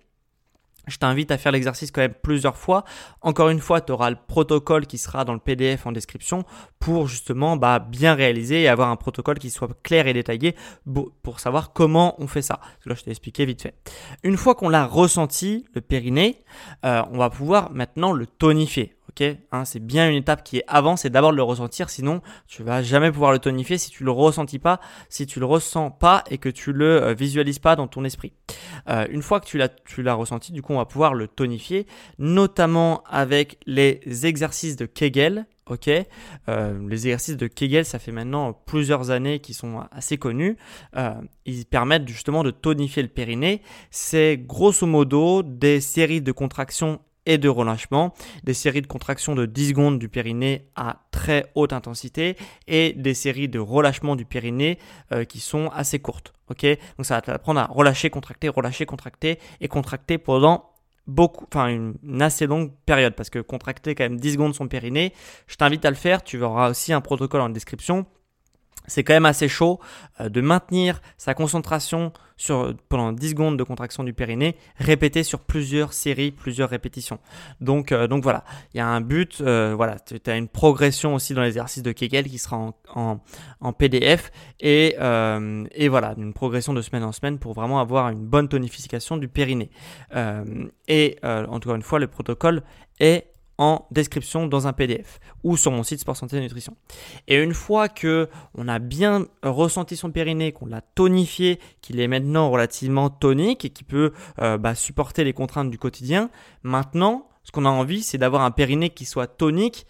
Je 0.86 0.96
t'invite 0.96 1.30
à 1.30 1.38
faire 1.38 1.52
l'exercice 1.52 1.90
quand 1.90 2.00
même 2.00 2.14
plusieurs 2.14 2.56
fois. 2.56 2.84
Encore 3.20 3.48
une 3.48 3.60
fois, 3.60 3.80
tu 3.80 3.92
auras 3.92 4.10
le 4.10 4.16
protocole 4.26 4.86
qui 4.86 4.98
sera 4.98 5.24
dans 5.24 5.32
le 5.32 5.38
PDF 5.38 5.86
en 5.86 5.92
description 5.92 6.44
pour 6.78 7.06
justement 7.06 7.56
bah, 7.56 7.78
bien 7.78 8.14
réaliser 8.14 8.62
et 8.62 8.68
avoir 8.68 8.90
un 8.90 8.96
protocole 8.96 9.38
qui 9.38 9.50
soit 9.50 9.68
clair 9.82 10.06
et 10.06 10.12
détaillé 10.12 10.56
pour 11.22 11.40
savoir 11.40 11.72
comment 11.72 12.20
on 12.20 12.26
fait 12.26 12.42
ça. 12.42 12.60
là, 12.84 12.94
je 12.94 13.02
t'ai 13.02 13.10
expliqué 13.10 13.44
vite 13.44 13.62
fait. 13.62 13.74
Une 14.22 14.36
fois 14.36 14.54
qu'on 14.54 14.68
l'a 14.68 14.86
ressenti, 14.86 15.66
le 15.74 15.80
périnée, 15.80 16.42
euh, 16.84 17.02
on 17.12 17.18
va 17.18 17.30
pouvoir 17.30 17.70
maintenant 17.72 18.12
le 18.12 18.26
tonifier. 18.26 18.96
Hein, 19.20 19.64
c'est 19.64 19.84
bien 19.84 20.08
une 20.08 20.16
étape 20.16 20.42
qui 20.42 20.58
est 20.58 20.64
avant, 20.66 20.96
c'est 20.96 21.10
d'abord 21.10 21.32
de 21.32 21.36
le 21.36 21.42
ressentir, 21.42 21.90
sinon 21.90 22.22
tu 22.46 22.62
vas 22.62 22.82
jamais 22.82 23.10
pouvoir 23.10 23.32
le 23.32 23.38
tonifier 23.38 23.78
si 23.78 23.90
tu 23.90 24.04
le 24.04 24.10
ressentis 24.10 24.58
pas, 24.58 24.80
si 25.08 25.26
tu 25.26 25.38
le 25.38 25.46
ressens 25.46 25.90
pas 25.90 26.24
et 26.30 26.38
que 26.38 26.48
tu 26.48 26.72
le 26.72 27.02
euh, 27.02 27.14
visualises 27.14 27.58
pas 27.58 27.76
dans 27.76 27.88
ton 27.88 28.04
esprit. 28.04 28.32
Euh, 28.88 29.06
une 29.10 29.22
fois 29.22 29.40
que 29.40 29.46
tu 29.46 29.58
l'as, 30.02 30.14
ressenti, 30.14 30.52
du 30.52 30.62
coup 30.62 30.72
on 30.72 30.78
va 30.78 30.86
pouvoir 30.86 31.14
le 31.14 31.28
tonifier, 31.28 31.86
notamment 32.18 33.02
avec 33.04 33.58
les 33.66 34.00
exercices 34.26 34.76
de 34.76 34.86
Kegel. 34.86 35.46
Euh, 36.48 36.86
les 36.86 37.06
exercices 37.06 37.38
de 37.38 37.46
Kegel, 37.46 37.86
ça 37.86 37.98
fait 37.98 38.12
maintenant 38.12 38.52
plusieurs 38.52 39.10
années 39.10 39.38
qu'ils 39.38 39.54
sont 39.54 39.82
assez 39.90 40.18
connus. 40.18 40.58
ils 41.46 41.64
permettent 41.64 42.08
justement 42.08 42.42
de 42.42 42.50
tonifier 42.50 43.02
le 43.02 43.08
périnée. 43.08 43.62
C'est 43.90 44.36
grosso 44.36 44.86
modo 44.86 45.42
des 45.42 45.80
séries 45.80 46.20
de 46.20 46.32
contractions 46.32 47.00
et 47.26 47.38
de 47.38 47.48
relâchement, 47.48 48.14
des 48.44 48.54
séries 48.54 48.82
de 48.82 48.86
contractions 48.86 49.34
de 49.34 49.46
10 49.46 49.68
secondes 49.68 49.98
du 49.98 50.08
périnée 50.08 50.68
à 50.74 51.02
très 51.10 51.50
haute 51.54 51.72
intensité 51.72 52.36
et 52.66 52.92
des 52.94 53.14
séries 53.14 53.48
de 53.48 53.58
relâchement 53.58 54.16
du 54.16 54.24
périnée 54.24 54.78
euh, 55.12 55.24
qui 55.24 55.40
sont 55.40 55.68
assez 55.68 55.98
courtes. 55.98 56.32
Ok, 56.50 56.64
donc 56.64 57.06
ça 57.06 57.14
va 57.14 57.22
t'apprendre 57.22 57.60
à 57.60 57.66
relâcher, 57.66 58.10
contracter, 58.10 58.48
relâcher, 58.48 58.84
contracter 58.84 59.38
et 59.60 59.68
contracter 59.68 60.18
pendant 60.18 60.70
beaucoup, 61.06 61.46
enfin 61.52 61.68
une, 61.68 62.22
assez 62.22 62.46
longue 62.46 62.72
période 62.86 63.14
parce 63.14 63.30
que 63.30 63.38
contracter 63.38 63.94
quand 63.94 64.04
même 64.04 64.18
10 64.18 64.32
secondes 64.32 64.54
son 64.54 64.68
périnée, 64.68 65.12
je 65.46 65.56
t'invite 65.56 65.84
à 65.84 65.90
le 65.90 65.96
faire. 65.96 66.22
Tu 66.22 66.38
verras 66.38 66.70
aussi 66.70 66.92
un 66.92 67.00
protocole 67.00 67.40
en 67.40 67.48
description 67.48 68.06
c'est 68.86 69.04
quand 69.04 69.14
même 69.14 69.26
assez 69.26 69.48
chaud 69.48 69.80
euh, 70.20 70.28
de 70.28 70.40
maintenir 70.40 71.00
sa 71.16 71.34
concentration 71.34 72.12
pendant 72.88 73.12
10 73.12 73.30
secondes 73.30 73.56
de 73.56 73.62
contraction 73.62 74.02
du 74.02 74.12
périnée, 74.12 74.56
répété 74.76 75.22
sur 75.22 75.38
plusieurs 75.38 75.92
séries, 75.92 76.32
plusieurs 76.32 76.70
répétitions. 76.70 77.20
Donc, 77.60 77.92
euh, 77.92 78.08
donc 78.08 78.24
voilà, 78.24 78.42
il 78.74 78.78
y 78.78 78.80
a 78.80 78.86
un 78.88 79.00
but, 79.00 79.40
euh, 79.40 79.74
voilà, 79.76 80.00
tu 80.00 80.18
as 80.28 80.36
une 80.36 80.48
progression 80.48 81.14
aussi 81.14 81.34
dans 81.34 81.42
l'exercice 81.42 81.84
de 81.84 81.92
Kegel 81.92 82.24
qui 82.28 82.38
sera 82.38 82.56
en, 82.96 83.20
en, 83.60 83.72
PDF 83.72 84.32
et, 84.58 84.96
et 84.96 85.88
voilà, 85.88 86.14
une 86.16 86.32
progression 86.32 86.72
de 86.72 86.82
semaine 86.82 87.04
en 87.04 87.12
semaine 87.12 87.38
pour 87.38 87.52
vraiment 87.52 87.80
avoir 87.80 88.08
une 88.08 88.26
bonne 88.26 88.48
tonification 88.48 89.16
du 89.18 89.28
périnée. 89.28 89.70
et 90.88 91.18
encore 91.22 91.76
une 91.76 91.82
fois, 91.82 92.00
le 92.00 92.08
protocole 92.08 92.62
est 92.98 93.32
en 93.58 93.86
description 93.90 94.46
dans 94.46 94.66
un 94.66 94.72
PDF 94.72 95.20
ou 95.44 95.56
sur 95.56 95.70
mon 95.70 95.82
site 95.82 96.00
Sport 96.00 96.16
Santé 96.16 96.40
Nutrition. 96.40 96.76
Et 97.28 97.36
une 97.36 97.54
fois 97.54 97.88
que 97.88 98.28
on 98.54 98.68
a 98.68 98.78
bien 98.78 99.26
ressenti 99.42 99.96
son 99.96 100.10
périnée, 100.10 100.52
qu'on 100.52 100.66
l'a 100.66 100.80
tonifié, 100.80 101.60
qu'il 101.80 102.00
est 102.00 102.08
maintenant 102.08 102.50
relativement 102.50 103.10
tonique 103.10 103.64
et 103.64 103.70
qui 103.70 103.84
peut 103.84 104.12
euh, 104.40 104.58
bah, 104.58 104.74
supporter 104.74 105.24
les 105.24 105.32
contraintes 105.32 105.70
du 105.70 105.78
quotidien, 105.78 106.30
maintenant, 106.62 107.28
ce 107.44 107.52
qu'on 107.52 107.64
a 107.64 107.70
envie, 107.70 108.02
c'est 108.02 108.18
d'avoir 108.18 108.42
un 108.42 108.50
périnée 108.50 108.90
qui 108.90 109.04
soit 109.04 109.26
tonique 109.26 109.86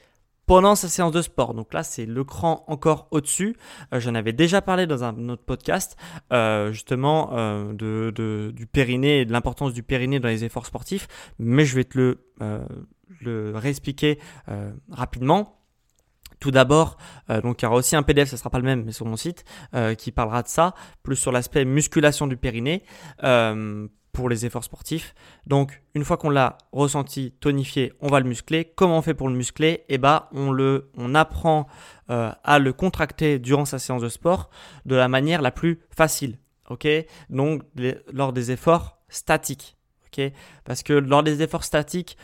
pendant 0.46 0.74
sa 0.74 0.88
séance 0.88 1.12
de 1.12 1.22
sport. 1.22 1.54
Donc 1.54 1.72
là, 1.72 1.82
c'est 1.82 2.04
le 2.04 2.24
cran 2.24 2.64
encore 2.66 3.06
au-dessus. 3.10 3.56
Euh, 3.94 4.00
j'en 4.00 4.14
avais 4.14 4.32
déjà 4.32 4.60
parlé 4.60 4.86
dans 4.86 5.04
un 5.04 5.28
autre 5.28 5.44
podcast, 5.44 5.96
euh, 6.32 6.72
justement, 6.72 7.32
du 7.72 8.66
périnée 8.70 9.20
et 9.20 9.24
de 9.24 9.32
l'importance 9.32 9.72
du 9.72 9.82
périnée 9.82 10.18
dans 10.18 10.28
les 10.28 10.44
efforts 10.44 10.66
sportifs, 10.66 11.06
mais 11.38 11.64
je 11.64 11.76
vais 11.76 11.84
te 11.84 11.96
le 11.96 12.18
le 13.20 13.52
réexpliquer 13.56 14.18
euh, 14.48 14.72
rapidement. 14.90 15.58
Tout 16.40 16.50
d'abord, 16.50 16.96
euh, 17.30 17.40
donc 17.40 17.62
il 17.62 17.64
y 17.64 17.68
aura 17.68 17.76
aussi 17.76 17.94
un 17.94 18.02
PDF, 18.02 18.28
ce 18.28 18.36
sera 18.36 18.50
pas 18.50 18.58
le 18.58 18.64
même, 18.64 18.82
mais 18.84 18.90
sur 18.90 19.06
mon 19.06 19.16
site, 19.16 19.44
euh, 19.74 19.94
qui 19.94 20.10
parlera 20.10 20.42
de 20.42 20.48
ça, 20.48 20.74
plus 21.04 21.14
sur 21.14 21.30
l'aspect 21.30 21.64
musculation 21.64 22.26
du 22.26 22.36
périnée 22.36 22.82
pour 24.12 24.28
les 24.28 24.44
efforts 24.44 24.64
sportifs. 24.64 25.14
Donc 25.46 25.82
une 25.94 26.04
fois 26.04 26.16
qu'on 26.16 26.30
l'a 26.30 26.58
ressenti, 26.72 27.32
tonifié, 27.40 27.92
on 28.00 28.08
va 28.08 28.20
le 28.20 28.28
muscler. 28.28 28.72
Comment 28.74 28.98
on 28.98 29.02
fait 29.02 29.14
pour 29.14 29.28
le 29.28 29.36
muscler? 29.36 29.84
Eh 29.88 29.98
ben, 29.98 30.24
on 30.32 30.50
le, 30.50 30.90
on 30.96 31.14
apprend 31.14 31.66
à 32.08 32.58
le 32.58 32.72
contracter 32.74 33.38
durant 33.38 33.64
sa 33.64 33.78
séance 33.78 34.02
de 34.02 34.10
sport 34.10 34.50
de 34.84 34.96
la 34.96 35.08
manière 35.08 35.40
la 35.40 35.50
plus 35.50 35.80
facile. 35.96 36.38
Ok? 36.68 36.86
Donc 37.30 37.62
lors 38.12 38.34
des 38.34 38.50
efforts 38.50 38.98
statiques. 39.08 39.76
Ok? 40.08 40.30
Parce 40.64 40.82
que 40.82 40.92
lors 40.92 41.22
des 41.22 41.40
efforts 41.40 41.64
statiques, 41.64 42.18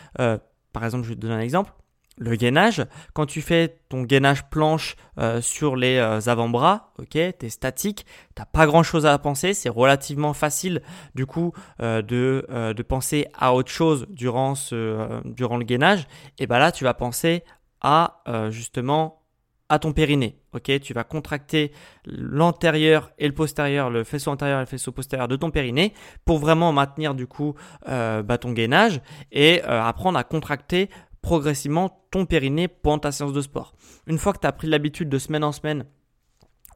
par 0.79 0.85
exemple, 0.85 1.03
je 1.03 1.09
vais 1.09 1.17
te 1.17 1.21
donner 1.21 1.35
un 1.35 1.41
exemple. 1.41 1.73
Le 2.19 2.37
gainage, 2.37 2.87
quand 3.15 3.27
tu 3.27 3.43
fais 3.43 3.81
ton 3.89 4.05
gainage 4.05 4.49
planche 4.49 4.95
euh, 5.19 5.41
sur 5.41 5.75
les 5.75 5.97
euh, 5.97 6.21
avant-bras, 6.27 6.93
ok, 7.01 7.09
tu 7.11 7.19
es 7.19 7.49
statique, 7.49 8.07
t'as 8.37 8.45
pas 8.45 8.65
grand 8.67 8.85
chose 8.85 9.05
à 9.05 9.19
penser, 9.19 9.55
c'est 9.55 9.69
relativement 9.69 10.35
facile 10.35 10.83
du 11.17 11.27
coup 11.27 11.53
euh, 11.83 12.01
de, 12.01 12.83
penser 12.83 13.27
à 13.37 13.55
autre 13.55 13.73
chose 13.73 14.07
durant 14.09 14.55
le 14.55 15.65
gainage, 15.65 16.07
et 16.39 16.47
ben 16.47 16.61
là 16.61 16.71
tu 16.71 16.85
vas 16.85 16.95
penser 16.95 17.43
à 17.81 18.23
justement 18.51 19.25
à 19.69 19.79
ton 19.79 19.93
périnée. 19.93 20.41
Ok, 20.55 20.71
tu 20.81 20.95
vas 20.95 21.05
contracter 21.05 21.73
l'antérieur 22.07 23.11
et 23.19 23.27
le 23.27 23.35
postérieur, 23.35 23.91
le 23.91 24.05
faisceau 24.05 24.31
antérieur 24.31 24.59
et 24.59 24.63
le 24.63 24.67
faisceau 24.67 24.93
postérieur 24.93 25.29
de 25.29 25.37
ton 25.37 25.51
périnée 25.51 25.93
pour 26.25 26.39
vraiment 26.39 26.73
maintenir 26.73 27.15
du 27.15 27.27
coup 27.27 27.55
euh, 27.89 28.23
bah, 28.23 28.39
ton 28.39 28.53
gainage 28.53 29.01
et 29.31 29.63
euh, 29.65 29.83
apprendre 29.83 30.19
à 30.19 30.25
contracter 30.25 30.89
progressivement 31.21 32.07
ton 32.11 32.25
périnée 32.25 32.69
pendant 32.69 33.01
ta 33.01 33.13
séance 33.13 33.33
de 33.33 33.41
sport. 33.41 33.75
Une 34.07 34.19
fois 34.19 34.33
que 34.33 34.39
tu 34.39 34.47
as 34.47 34.53
pris 34.53 34.69
l'habitude 34.69 35.09
de 35.09 35.19
semaine 35.19 35.45
en 35.45 35.53
semaine 35.53 35.85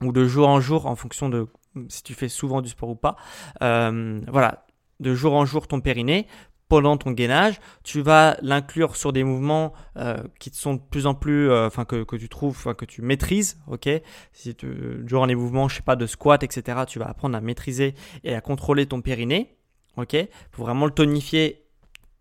ou 0.02 0.12
de 0.12 0.24
jour 0.26 0.48
en 0.48 0.60
jour 0.60 0.86
en 0.86 0.96
fonction 0.96 1.28
de 1.28 1.46
si 1.88 2.02
tu 2.02 2.12
fais 2.12 2.28
souvent 2.28 2.60
du 2.60 2.68
sport 2.68 2.90
ou 2.90 2.94
pas, 2.94 3.16
euh, 3.62 4.20
voilà, 4.28 4.66
de 5.00 5.14
jour 5.14 5.34
en 5.34 5.46
jour 5.46 5.66
ton 5.66 5.80
périnée, 5.80 6.26
pendant 6.68 6.96
ton 6.96 7.10
gainage. 7.10 7.60
Tu 7.84 8.00
vas 8.00 8.36
l'inclure 8.40 8.96
sur 8.96 9.12
des 9.12 9.24
mouvements 9.24 9.72
euh, 9.96 10.16
qui 10.38 10.50
te 10.50 10.56
sont 10.56 10.74
de 10.74 10.80
plus 10.80 11.06
en 11.06 11.14
plus, 11.14 11.50
euh, 11.50 11.66
enfin 11.66 11.84
que, 11.84 12.02
que, 12.02 12.16
tu 12.16 12.28
trouves, 12.28 12.74
que 12.74 12.84
tu 12.84 13.02
maîtrises, 13.02 13.60
ok? 13.66 13.88
Si 14.32 14.54
tu, 14.54 14.68
durant 15.02 15.26
les 15.26 15.34
mouvements, 15.34 15.68
je 15.68 15.76
sais 15.76 15.82
pas, 15.82 15.96
de 15.96 16.06
squat, 16.06 16.42
etc., 16.42 16.80
tu 16.86 16.98
vas 16.98 17.08
apprendre 17.08 17.36
à 17.36 17.40
maîtriser 17.40 17.94
et 18.24 18.34
à 18.34 18.40
contrôler 18.40 18.86
ton 18.86 19.02
périnée, 19.02 19.56
ok, 19.96 20.16
pour 20.50 20.64
vraiment 20.64 20.86
le 20.86 20.92
tonifier 20.92 21.58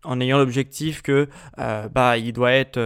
en 0.04 0.20
ayant 0.20 0.36
l'objectif 0.36 1.00
que 1.00 1.28
euh, 1.60 1.88
bah 1.88 2.18
il 2.18 2.32
doit 2.32 2.50
être 2.50 2.80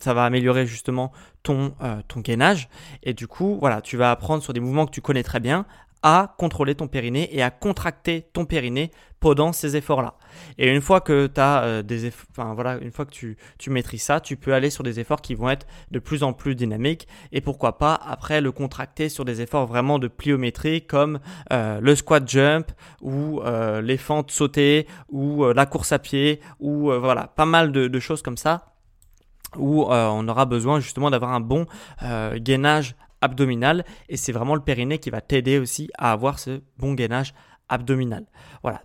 ça 0.00 0.14
va 0.14 0.24
améliorer 0.24 0.66
justement 0.66 1.12
ton 1.42 1.74
ton 2.08 2.20
gainage 2.20 2.70
et 3.02 3.12
du 3.12 3.26
coup 3.26 3.58
voilà 3.60 3.82
tu 3.82 3.98
vas 3.98 4.10
apprendre 4.10 4.42
sur 4.42 4.54
des 4.54 4.60
mouvements 4.60 4.86
que 4.86 4.90
tu 4.90 5.02
connais 5.02 5.22
très 5.22 5.40
bien 5.40 5.66
à 6.04 6.34
contrôler 6.36 6.74
ton 6.74 6.86
périnée 6.86 7.34
et 7.34 7.42
à 7.42 7.50
contracter 7.50 8.28
ton 8.34 8.44
périnée 8.44 8.90
pendant 9.24 9.54
ces 9.54 9.74
efforts-là. 9.74 10.18
Et 10.58 10.68
une 10.70 10.82
fois 10.82 11.00
que 11.00 11.28
tu 11.28 11.40
as 11.40 11.62
euh, 11.62 11.82
des 11.82 12.12
enfin 12.30 12.52
voilà, 12.52 12.76
une 12.76 12.90
fois 12.90 13.06
que 13.06 13.10
tu, 13.10 13.38
tu 13.58 13.70
maîtrises 13.70 14.02
ça, 14.02 14.20
tu 14.20 14.36
peux 14.36 14.52
aller 14.52 14.68
sur 14.68 14.84
des 14.84 15.00
efforts 15.00 15.22
qui 15.22 15.34
vont 15.34 15.48
être 15.48 15.66
de 15.90 15.98
plus 15.98 16.22
en 16.22 16.34
plus 16.34 16.54
dynamiques 16.54 17.08
et 17.32 17.40
pourquoi 17.40 17.78
pas 17.78 17.94
après 17.94 18.42
le 18.42 18.52
contracter 18.52 19.08
sur 19.08 19.24
des 19.24 19.40
efforts 19.40 19.66
vraiment 19.66 19.98
de 19.98 20.08
pliométrie 20.08 20.82
comme 20.82 21.20
euh, 21.54 21.80
le 21.80 21.94
squat 21.94 22.28
jump 22.28 22.70
ou 23.00 23.40
euh, 23.40 23.80
les 23.80 23.96
fentes 23.96 24.30
sautées 24.30 24.86
ou 25.08 25.42
la 25.46 25.64
course 25.64 25.92
à 25.92 25.98
pied 25.98 26.40
ou 26.60 26.92
voilà, 26.92 27.28
pas 27.28 27.46
mal 27.46 27.72
de, 27.72 27.98
choses 27.98 28.20
comme 28.20 28.36
ça 28.36 28.74
où 29.56 29.84
on 29.88 30.28
aura 30.28 30.44
besoin 30.44 30.80
justement 30.80 31.10
d'avoir 31.10 31.32
un 31.32 31.40
bon 31.40 31.64
gainage 32.34 32.94
abdominal 33.22 33.86
et 34.10 34.18
c'est 34.18 34.32
vraiment 34.32 34.54
le 34.54 34.60
périnée 34.60 34.98
qui 34.98 35.08
va 35.08 35.22
t'aider 35.22 35.58
aussi 35.58 35.88
à 35.96 36.12
avoir 36.12 36.38
ce 36.38 36.60
bon 36.76 36.92
gainage 36.92 37.32
abdominal. 37.68 38.26
Voilà, 38.62 38.82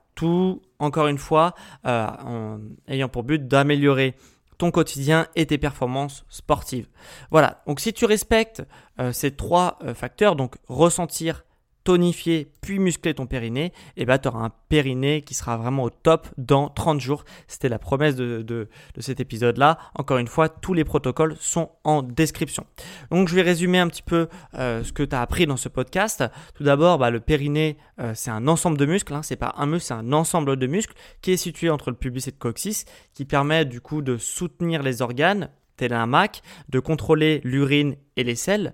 encore 0.80 1.08
une 1.08 1.18
fois 1.18 1.54
euh, 1.86 2.08
en 2.08 2.60
ayant 2.88 3.10
pour 3.10 3.24
but 3.24 3.48
d'améliorer 3.48 4.16
ton 4.58 4.72
quotidien 4.72 5.28
et 5.36 5.46
tes 5.46 5.58
performances 5.58 6.26
sportives. 6.30 6.88
Voilà, 7.32 7.64
donc 7.66 7.80
si 7.80 7.94
tu 7.94 8.06
respectes 8.06 8.64
euh, 9.00 9.12
ces 9.14 9.32
trois 9.36 9.80
euh, 9.84 9.94
facteurs, 9.94 10.36
donc 10.36 10.56
ressentir, 10.68 11.46
tonifier 11.90 12.52
puis 12.62 12.78
muscler 12.78 13.16
ton 13.16 13.26
périnée, 13.26 13.66
et 13.66 14.04
eh 14.04 14.06
ben, 14.06 14.20
tu 14.20 14.28
auras 14.28 14.46
un 14.46 14.52
périnée 14.70 15.24
qui 15.24 15.34
sera 15.34 15.58
vraiment 15.58 15.86
au 15.86 15.90
top 15.90 16.28
dans 16.38 16.70
30 16.70 17.02
jours. 17.02 17.24
C'était 17.48 17.68
la 17.68 17.80
promesse 17.80 18.16
de, 18.16 18.44
de, 18.44 18.68
cet 19.00 19.20
épisode-là. 19.20 19.80
Encore 19.96 20.20
une 20.20 20.28
fois, 20.28 20.50
tous 20.50 20.76
les 20.76 20.84
protocoles 20.84 21.36
sont 21.40 21.72
en 21.84 22.04
description. 22.04 22.68
Donc 23.10 23.28
je 23.28 23.34
vais 23.34 23.42
résumer 23.42 23.80
un 23.80 23.88
petit 23.88 24.04
peu 24.04 24.28
euh, 24.54 24.84
ce 24.84 24.94
que 24.94 25.02
tu 25.02 25.16
as 25.16 25.22
appris 25.24 25.48
dans 25.48 25.58
ce 25.58 25.68
podcast. 25.68 26.24
Tout 26.54 26.64
d'abord, 26.64 27.00
bah, 27.00 27.10
le 27.10 27.22
périnée, 27.22 27.80
euh, 28.00 28.12
c'est 28.14 28.30
un 28.30 28.48
ensemble 28.48 28.78
de 28.78 28.86
muscles. 28.86 29.16
Hein. 29.16 29.24
C'est 29.24 29.36
pas 29.36 29.56
un 29.58 29.66
muscle, 29.66 29.88
c'est 29.88 29.96
un 29.96 30.14
ensemble 30.14 30.58
de 30.58 30.68
muscles 30.68 30.94
qui 31.24 31.32
est 31.32 31.38
situé 31.38 31.72
entre 31.72 31.90
le 31.90 31.96
pubis 31.96 32.28
et 32.28 32.32
le 32.32 32.38
coccyx, 32.38 32.86
qui 33.16 33.26
permet 33.26 33.66
du 33.66 33.82
coup 33.82 34.04
de 34.04 34.20
soutenir 34.20 34.84
les 34.84 35.02
organes 35.02 35.50
tel 35.76 35.94
un 35.94 36.06
Mac, 36.08 36.42
de 36.68 36.80
contrôler 36.80 37.40
l'urine 37.46 37.96
et 38.18 38.24
les 38.26 38.36
selles 38.36 38.74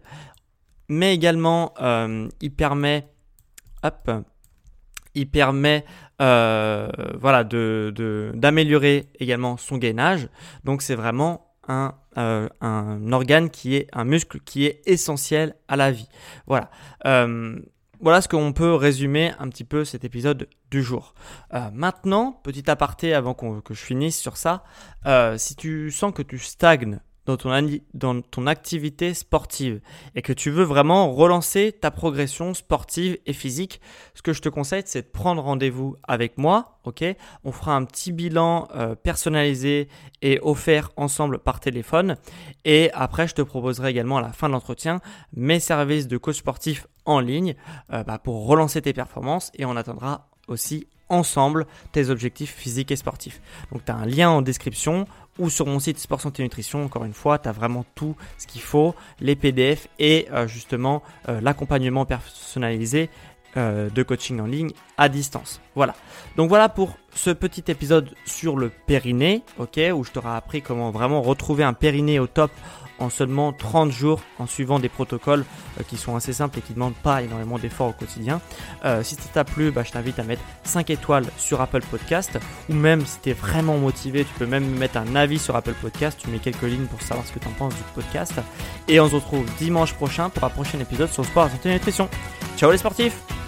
mais 0.88 1.13
également 1.13 1.74
euh, 1.82 2.27
il 2.42 2.54
permet, 2.54 3.08
hop, 3.84 4.12
il 5.13 5.30
permet 5.30 5.86
euh, 6.22 6.89
voilà, 7.20 7.44
de, 7.44 8.32
d'améliorer 8.36 9.08
également 9.20 9.58
son 9.58 9.77
gainage. 9.77 10.30
Donc 10.63 10.82
c'est 10.82 10.96
vraiment 10.96 11.56
un, 11.68 11.96
euh, 12.18 12.48
un, 12.62 13.12
organe 13.12 13.50
qui 13.50 13.75
est 13.75 13.88
un 13.94 14.04
muscle 14.04 14.39
qui 14.39 14.65
est 14.65 14.82
essentiel 14.86 15.56
à 15.68 15.75
la 15.75 15.92
vie. 15.92 16.08
Voilà. 16.48 16.70
voilà 18.01 18.22
ce 18.22 18.27
qu'on 18.27 18.54
peut 18.54 18.75
résumer 18.75 19.32
un 19.39 19.50
petit 19.50 19.63
peu 19.63 19.86
cet 19.86 20.04
épisode 20.04 20.48
du 20.70 20.84
jour. 20.84 21.15
maintenant, 21.74 22.39
petit 22.44 22.70
aparté 22.70 23.13
avant 23.13 23.34
que 23.34 23.74
je 23.74 23.82
finisse 23.82 24.20
sur 24.20 24.38
ça, 24.38 24.63
si 25.38 25.56
tu 25.56 25.89
sens 25.92 26.13
que 26.13 26.22
tu 26.22 26.38
stagnes 26.38 27.00
dans 27.25 27.38
ton, 27.38 27.51
dans 27.94 28.22
ton 28.22 28.48
activité 28.48 29.13
sportive 29.13 29.82
et 30.15 30.22
que 30.22 30.34
tu 30.34 30.51
veux 30.51 30.63
vraiment 30.63 31.12
relancer 31.12 31.72
ta 31.72 31.91
progression 31.91 32.53
sportive 32.53 33.17
et 33.25 33.34
physique, 33.34 33.82
ce 34.13 34.22
que 34.22 34.34
je 34.34 34.41
te 34.41 34.50
conseille, 34.50 34.84
c'est 34.86 35.03
de 35.03 35.08
prendre 35.08 35.41
rendez-vous 35.41 35.96
avec 36.03 36.38
moi. 36.38 36.79
Ok, 36.84 37.03
on 37.44 37.51
fera 37.51 37.75
un 37.75 37.84
petit 37.84 38.12
bilan 38.12 38.67
euh, 38.75 38.94
personnalisé 38.94 39.88
et 40.22 40.39
offert 40.44 40.91
ensemble 40.98 41.39
par 41.39 41.60
téléphone. 41.60 42.15
Et 42.63 42.91
après, 42.94 43.27
je 43.27 43.34
te 43.34 43.41
proposerai 43.41 43.89
également 43.89 44.17
à 44.17 44.22
la 44.22 44.32
fin 44.32 44.48
de 44.48 44.53
l'entretien 44.53 45.01
mes 45.34 45.60
services 45.60 46.08
de 46.08 46.17
coach 46.17 46.38
sportif 46.38 46.85
en 47.05 47.20
ligne 47.20 47.55
euh, 47.92 48.03
bah, 48.03 48.20
pour 48.20 48.46
relancer 48.48 48.81
tes 48.81 48.94
performances 48.94 49.51
et 49.55 49.66
on 49.66 49.75
attendra 49.75 50.29
aussi 50.48 50.88
ensemble 51.09 51.65
tes 51.91 52.09
objectifs 52.09 52.53
physiques 52.53 52.91
et 52.91 52.96
sportifs. 52.96 53.41
Donc 53.72 53.85
tu 53.85 53.91
as 53.91 53.96
un 53.96 54.05
lien 54.05 54.29
en 54.29 54.41
description 54.41 55.07
ou 55.37 55.50
sur 55.50 55.65
mon 55.65 55.79
site 55.79 56.00
Sport 56.00 56.22
Santé 56.22 56.44
Nutrition, 56.44 56.85
encore 56.85 57.03
une 57.03 57.13
fois, 57.13 57.39
tu 57.39 57.50
as 57.50 57.51
vraiment 57.51 57.85
tout 57.96 58.15
ce 58.37 58.48
qu'il 58.48 58.61
faut, 58.61 58.96
les 59.20 59.35
PDF 59.35 59.87
et 60.00 60.27
euh, 60.31 60.48
justement 60.48 61.03
euh, 61.27 61.41
l'accompagnement 61.41 62.05
personnalisé 62.05 63.09
euh, 63.57 63.89
de 63.89 64.03
coaching 64.03 64.39
en 64.39 64.46
ligne 64.46 64.72
à 64.98 65.09
distance. 65.09 65.61
Voilà. 65.75 65.96
Donc 66.35 66.50
voilà 66.50 66.70
pour 66.70 66.98
ce 67.13 67.29
petit 67.29 67.63
épisode 67.68 68.13
sur 68.25 68.57
le 68.57 68.70
périnée, 68.70 69.44
ok, 69.59 69.79
où 69.94 70.03
je 70.03 70.11
t'aurai 70.11 70.35
appris 70.35 70.61
comment 70.61 70.91
vraiment 70.91 71.22
retrouver 71.22 71.63
un 71.63 71.74
périnée 71.74 72.20
au 72.20 72.27
top 72.27 72.51
en 73.00 73.10
seulement 73.10 73.53
30 73.53 73.92
jours 73.92 74.22
en 74.40 74.48
suivant 74.48 74.79
des 74.79 74.90
protocoles 74.90 75.46
euh, 75.79 75.84
qui 75.88 75.98
sont 75.98 76.16
assez 76.16 76.34
simples 76.34 76.60
et 76.60 76.62
qui 76.62 76.72
ne 76.72 76.75
demandent 76.75 76.94
pas 76.96 77.22
énormément 77.22 77.58
d'efforts 77.58 77.90
au 77.90 77.94
quotidien. 77.94 78.42
Euh, 78.84 79.03
si 79.03 79.16
ça 79.16 79.29
t'a 79.34 79.44
plu, 79.44 79.72
bah, 79.72 79.84
je 79.84 79.92
t'invite 79.92 80.20
à 80.20 80.24
mettre 80.24 80.42
5 80.64 80.90
étoiles 80.90 81.25
sur 81.38 81.62
Apple 81.62 81.81
Podcast 81.90 82.38
ou 82.70 82.74
même 82.74 83.05
si 83.05 83.20
tu 83.20 83.34
vraiment 83.34 83.77
motivé, 83.77 84.24
tu 84.24 84.34
peux 84.38 84.46
même 84.46 84.66
mettre 84.77 84.98
un 84.98 85.16
avis 85.16 85.40
sur 85.40 85.55
Apple 85.55 85.74
Podcast, 85.81 86.20
tu 86.22 86.29
mets 86.29 86.40
quelques 86.40 86.64
lignes 86.64 86.86
pour 86.86 87.01
savoir 87.01 87.25
ce 87.25 87.31
que 87.31 87.40
tu 87.40 87.48
en 87.48 87.51
penses 87.51 87.75
du 87.75 87.84
podcast. 87.94 88.34
Et 88.88 89.00
on 89.00 89.10
se 89.10 89.16
retrouve 89.16 89.46
dimanche 89.58 89.94
prochain 89.94 90.29
pour 90.29 90.44
un 90.44 90.50
prochain 90.50 90.79
épisode 90.79 91.10
sur 91.10 91.24
le 91.24 91.27
sport, 91.27 91.50
santé 91.50 91.70
et 91.70 91.74
nutrition. 91.74 92.10
Ciao 92.58 92.72
les 92.72 92.77
sportifs 92.77 93.45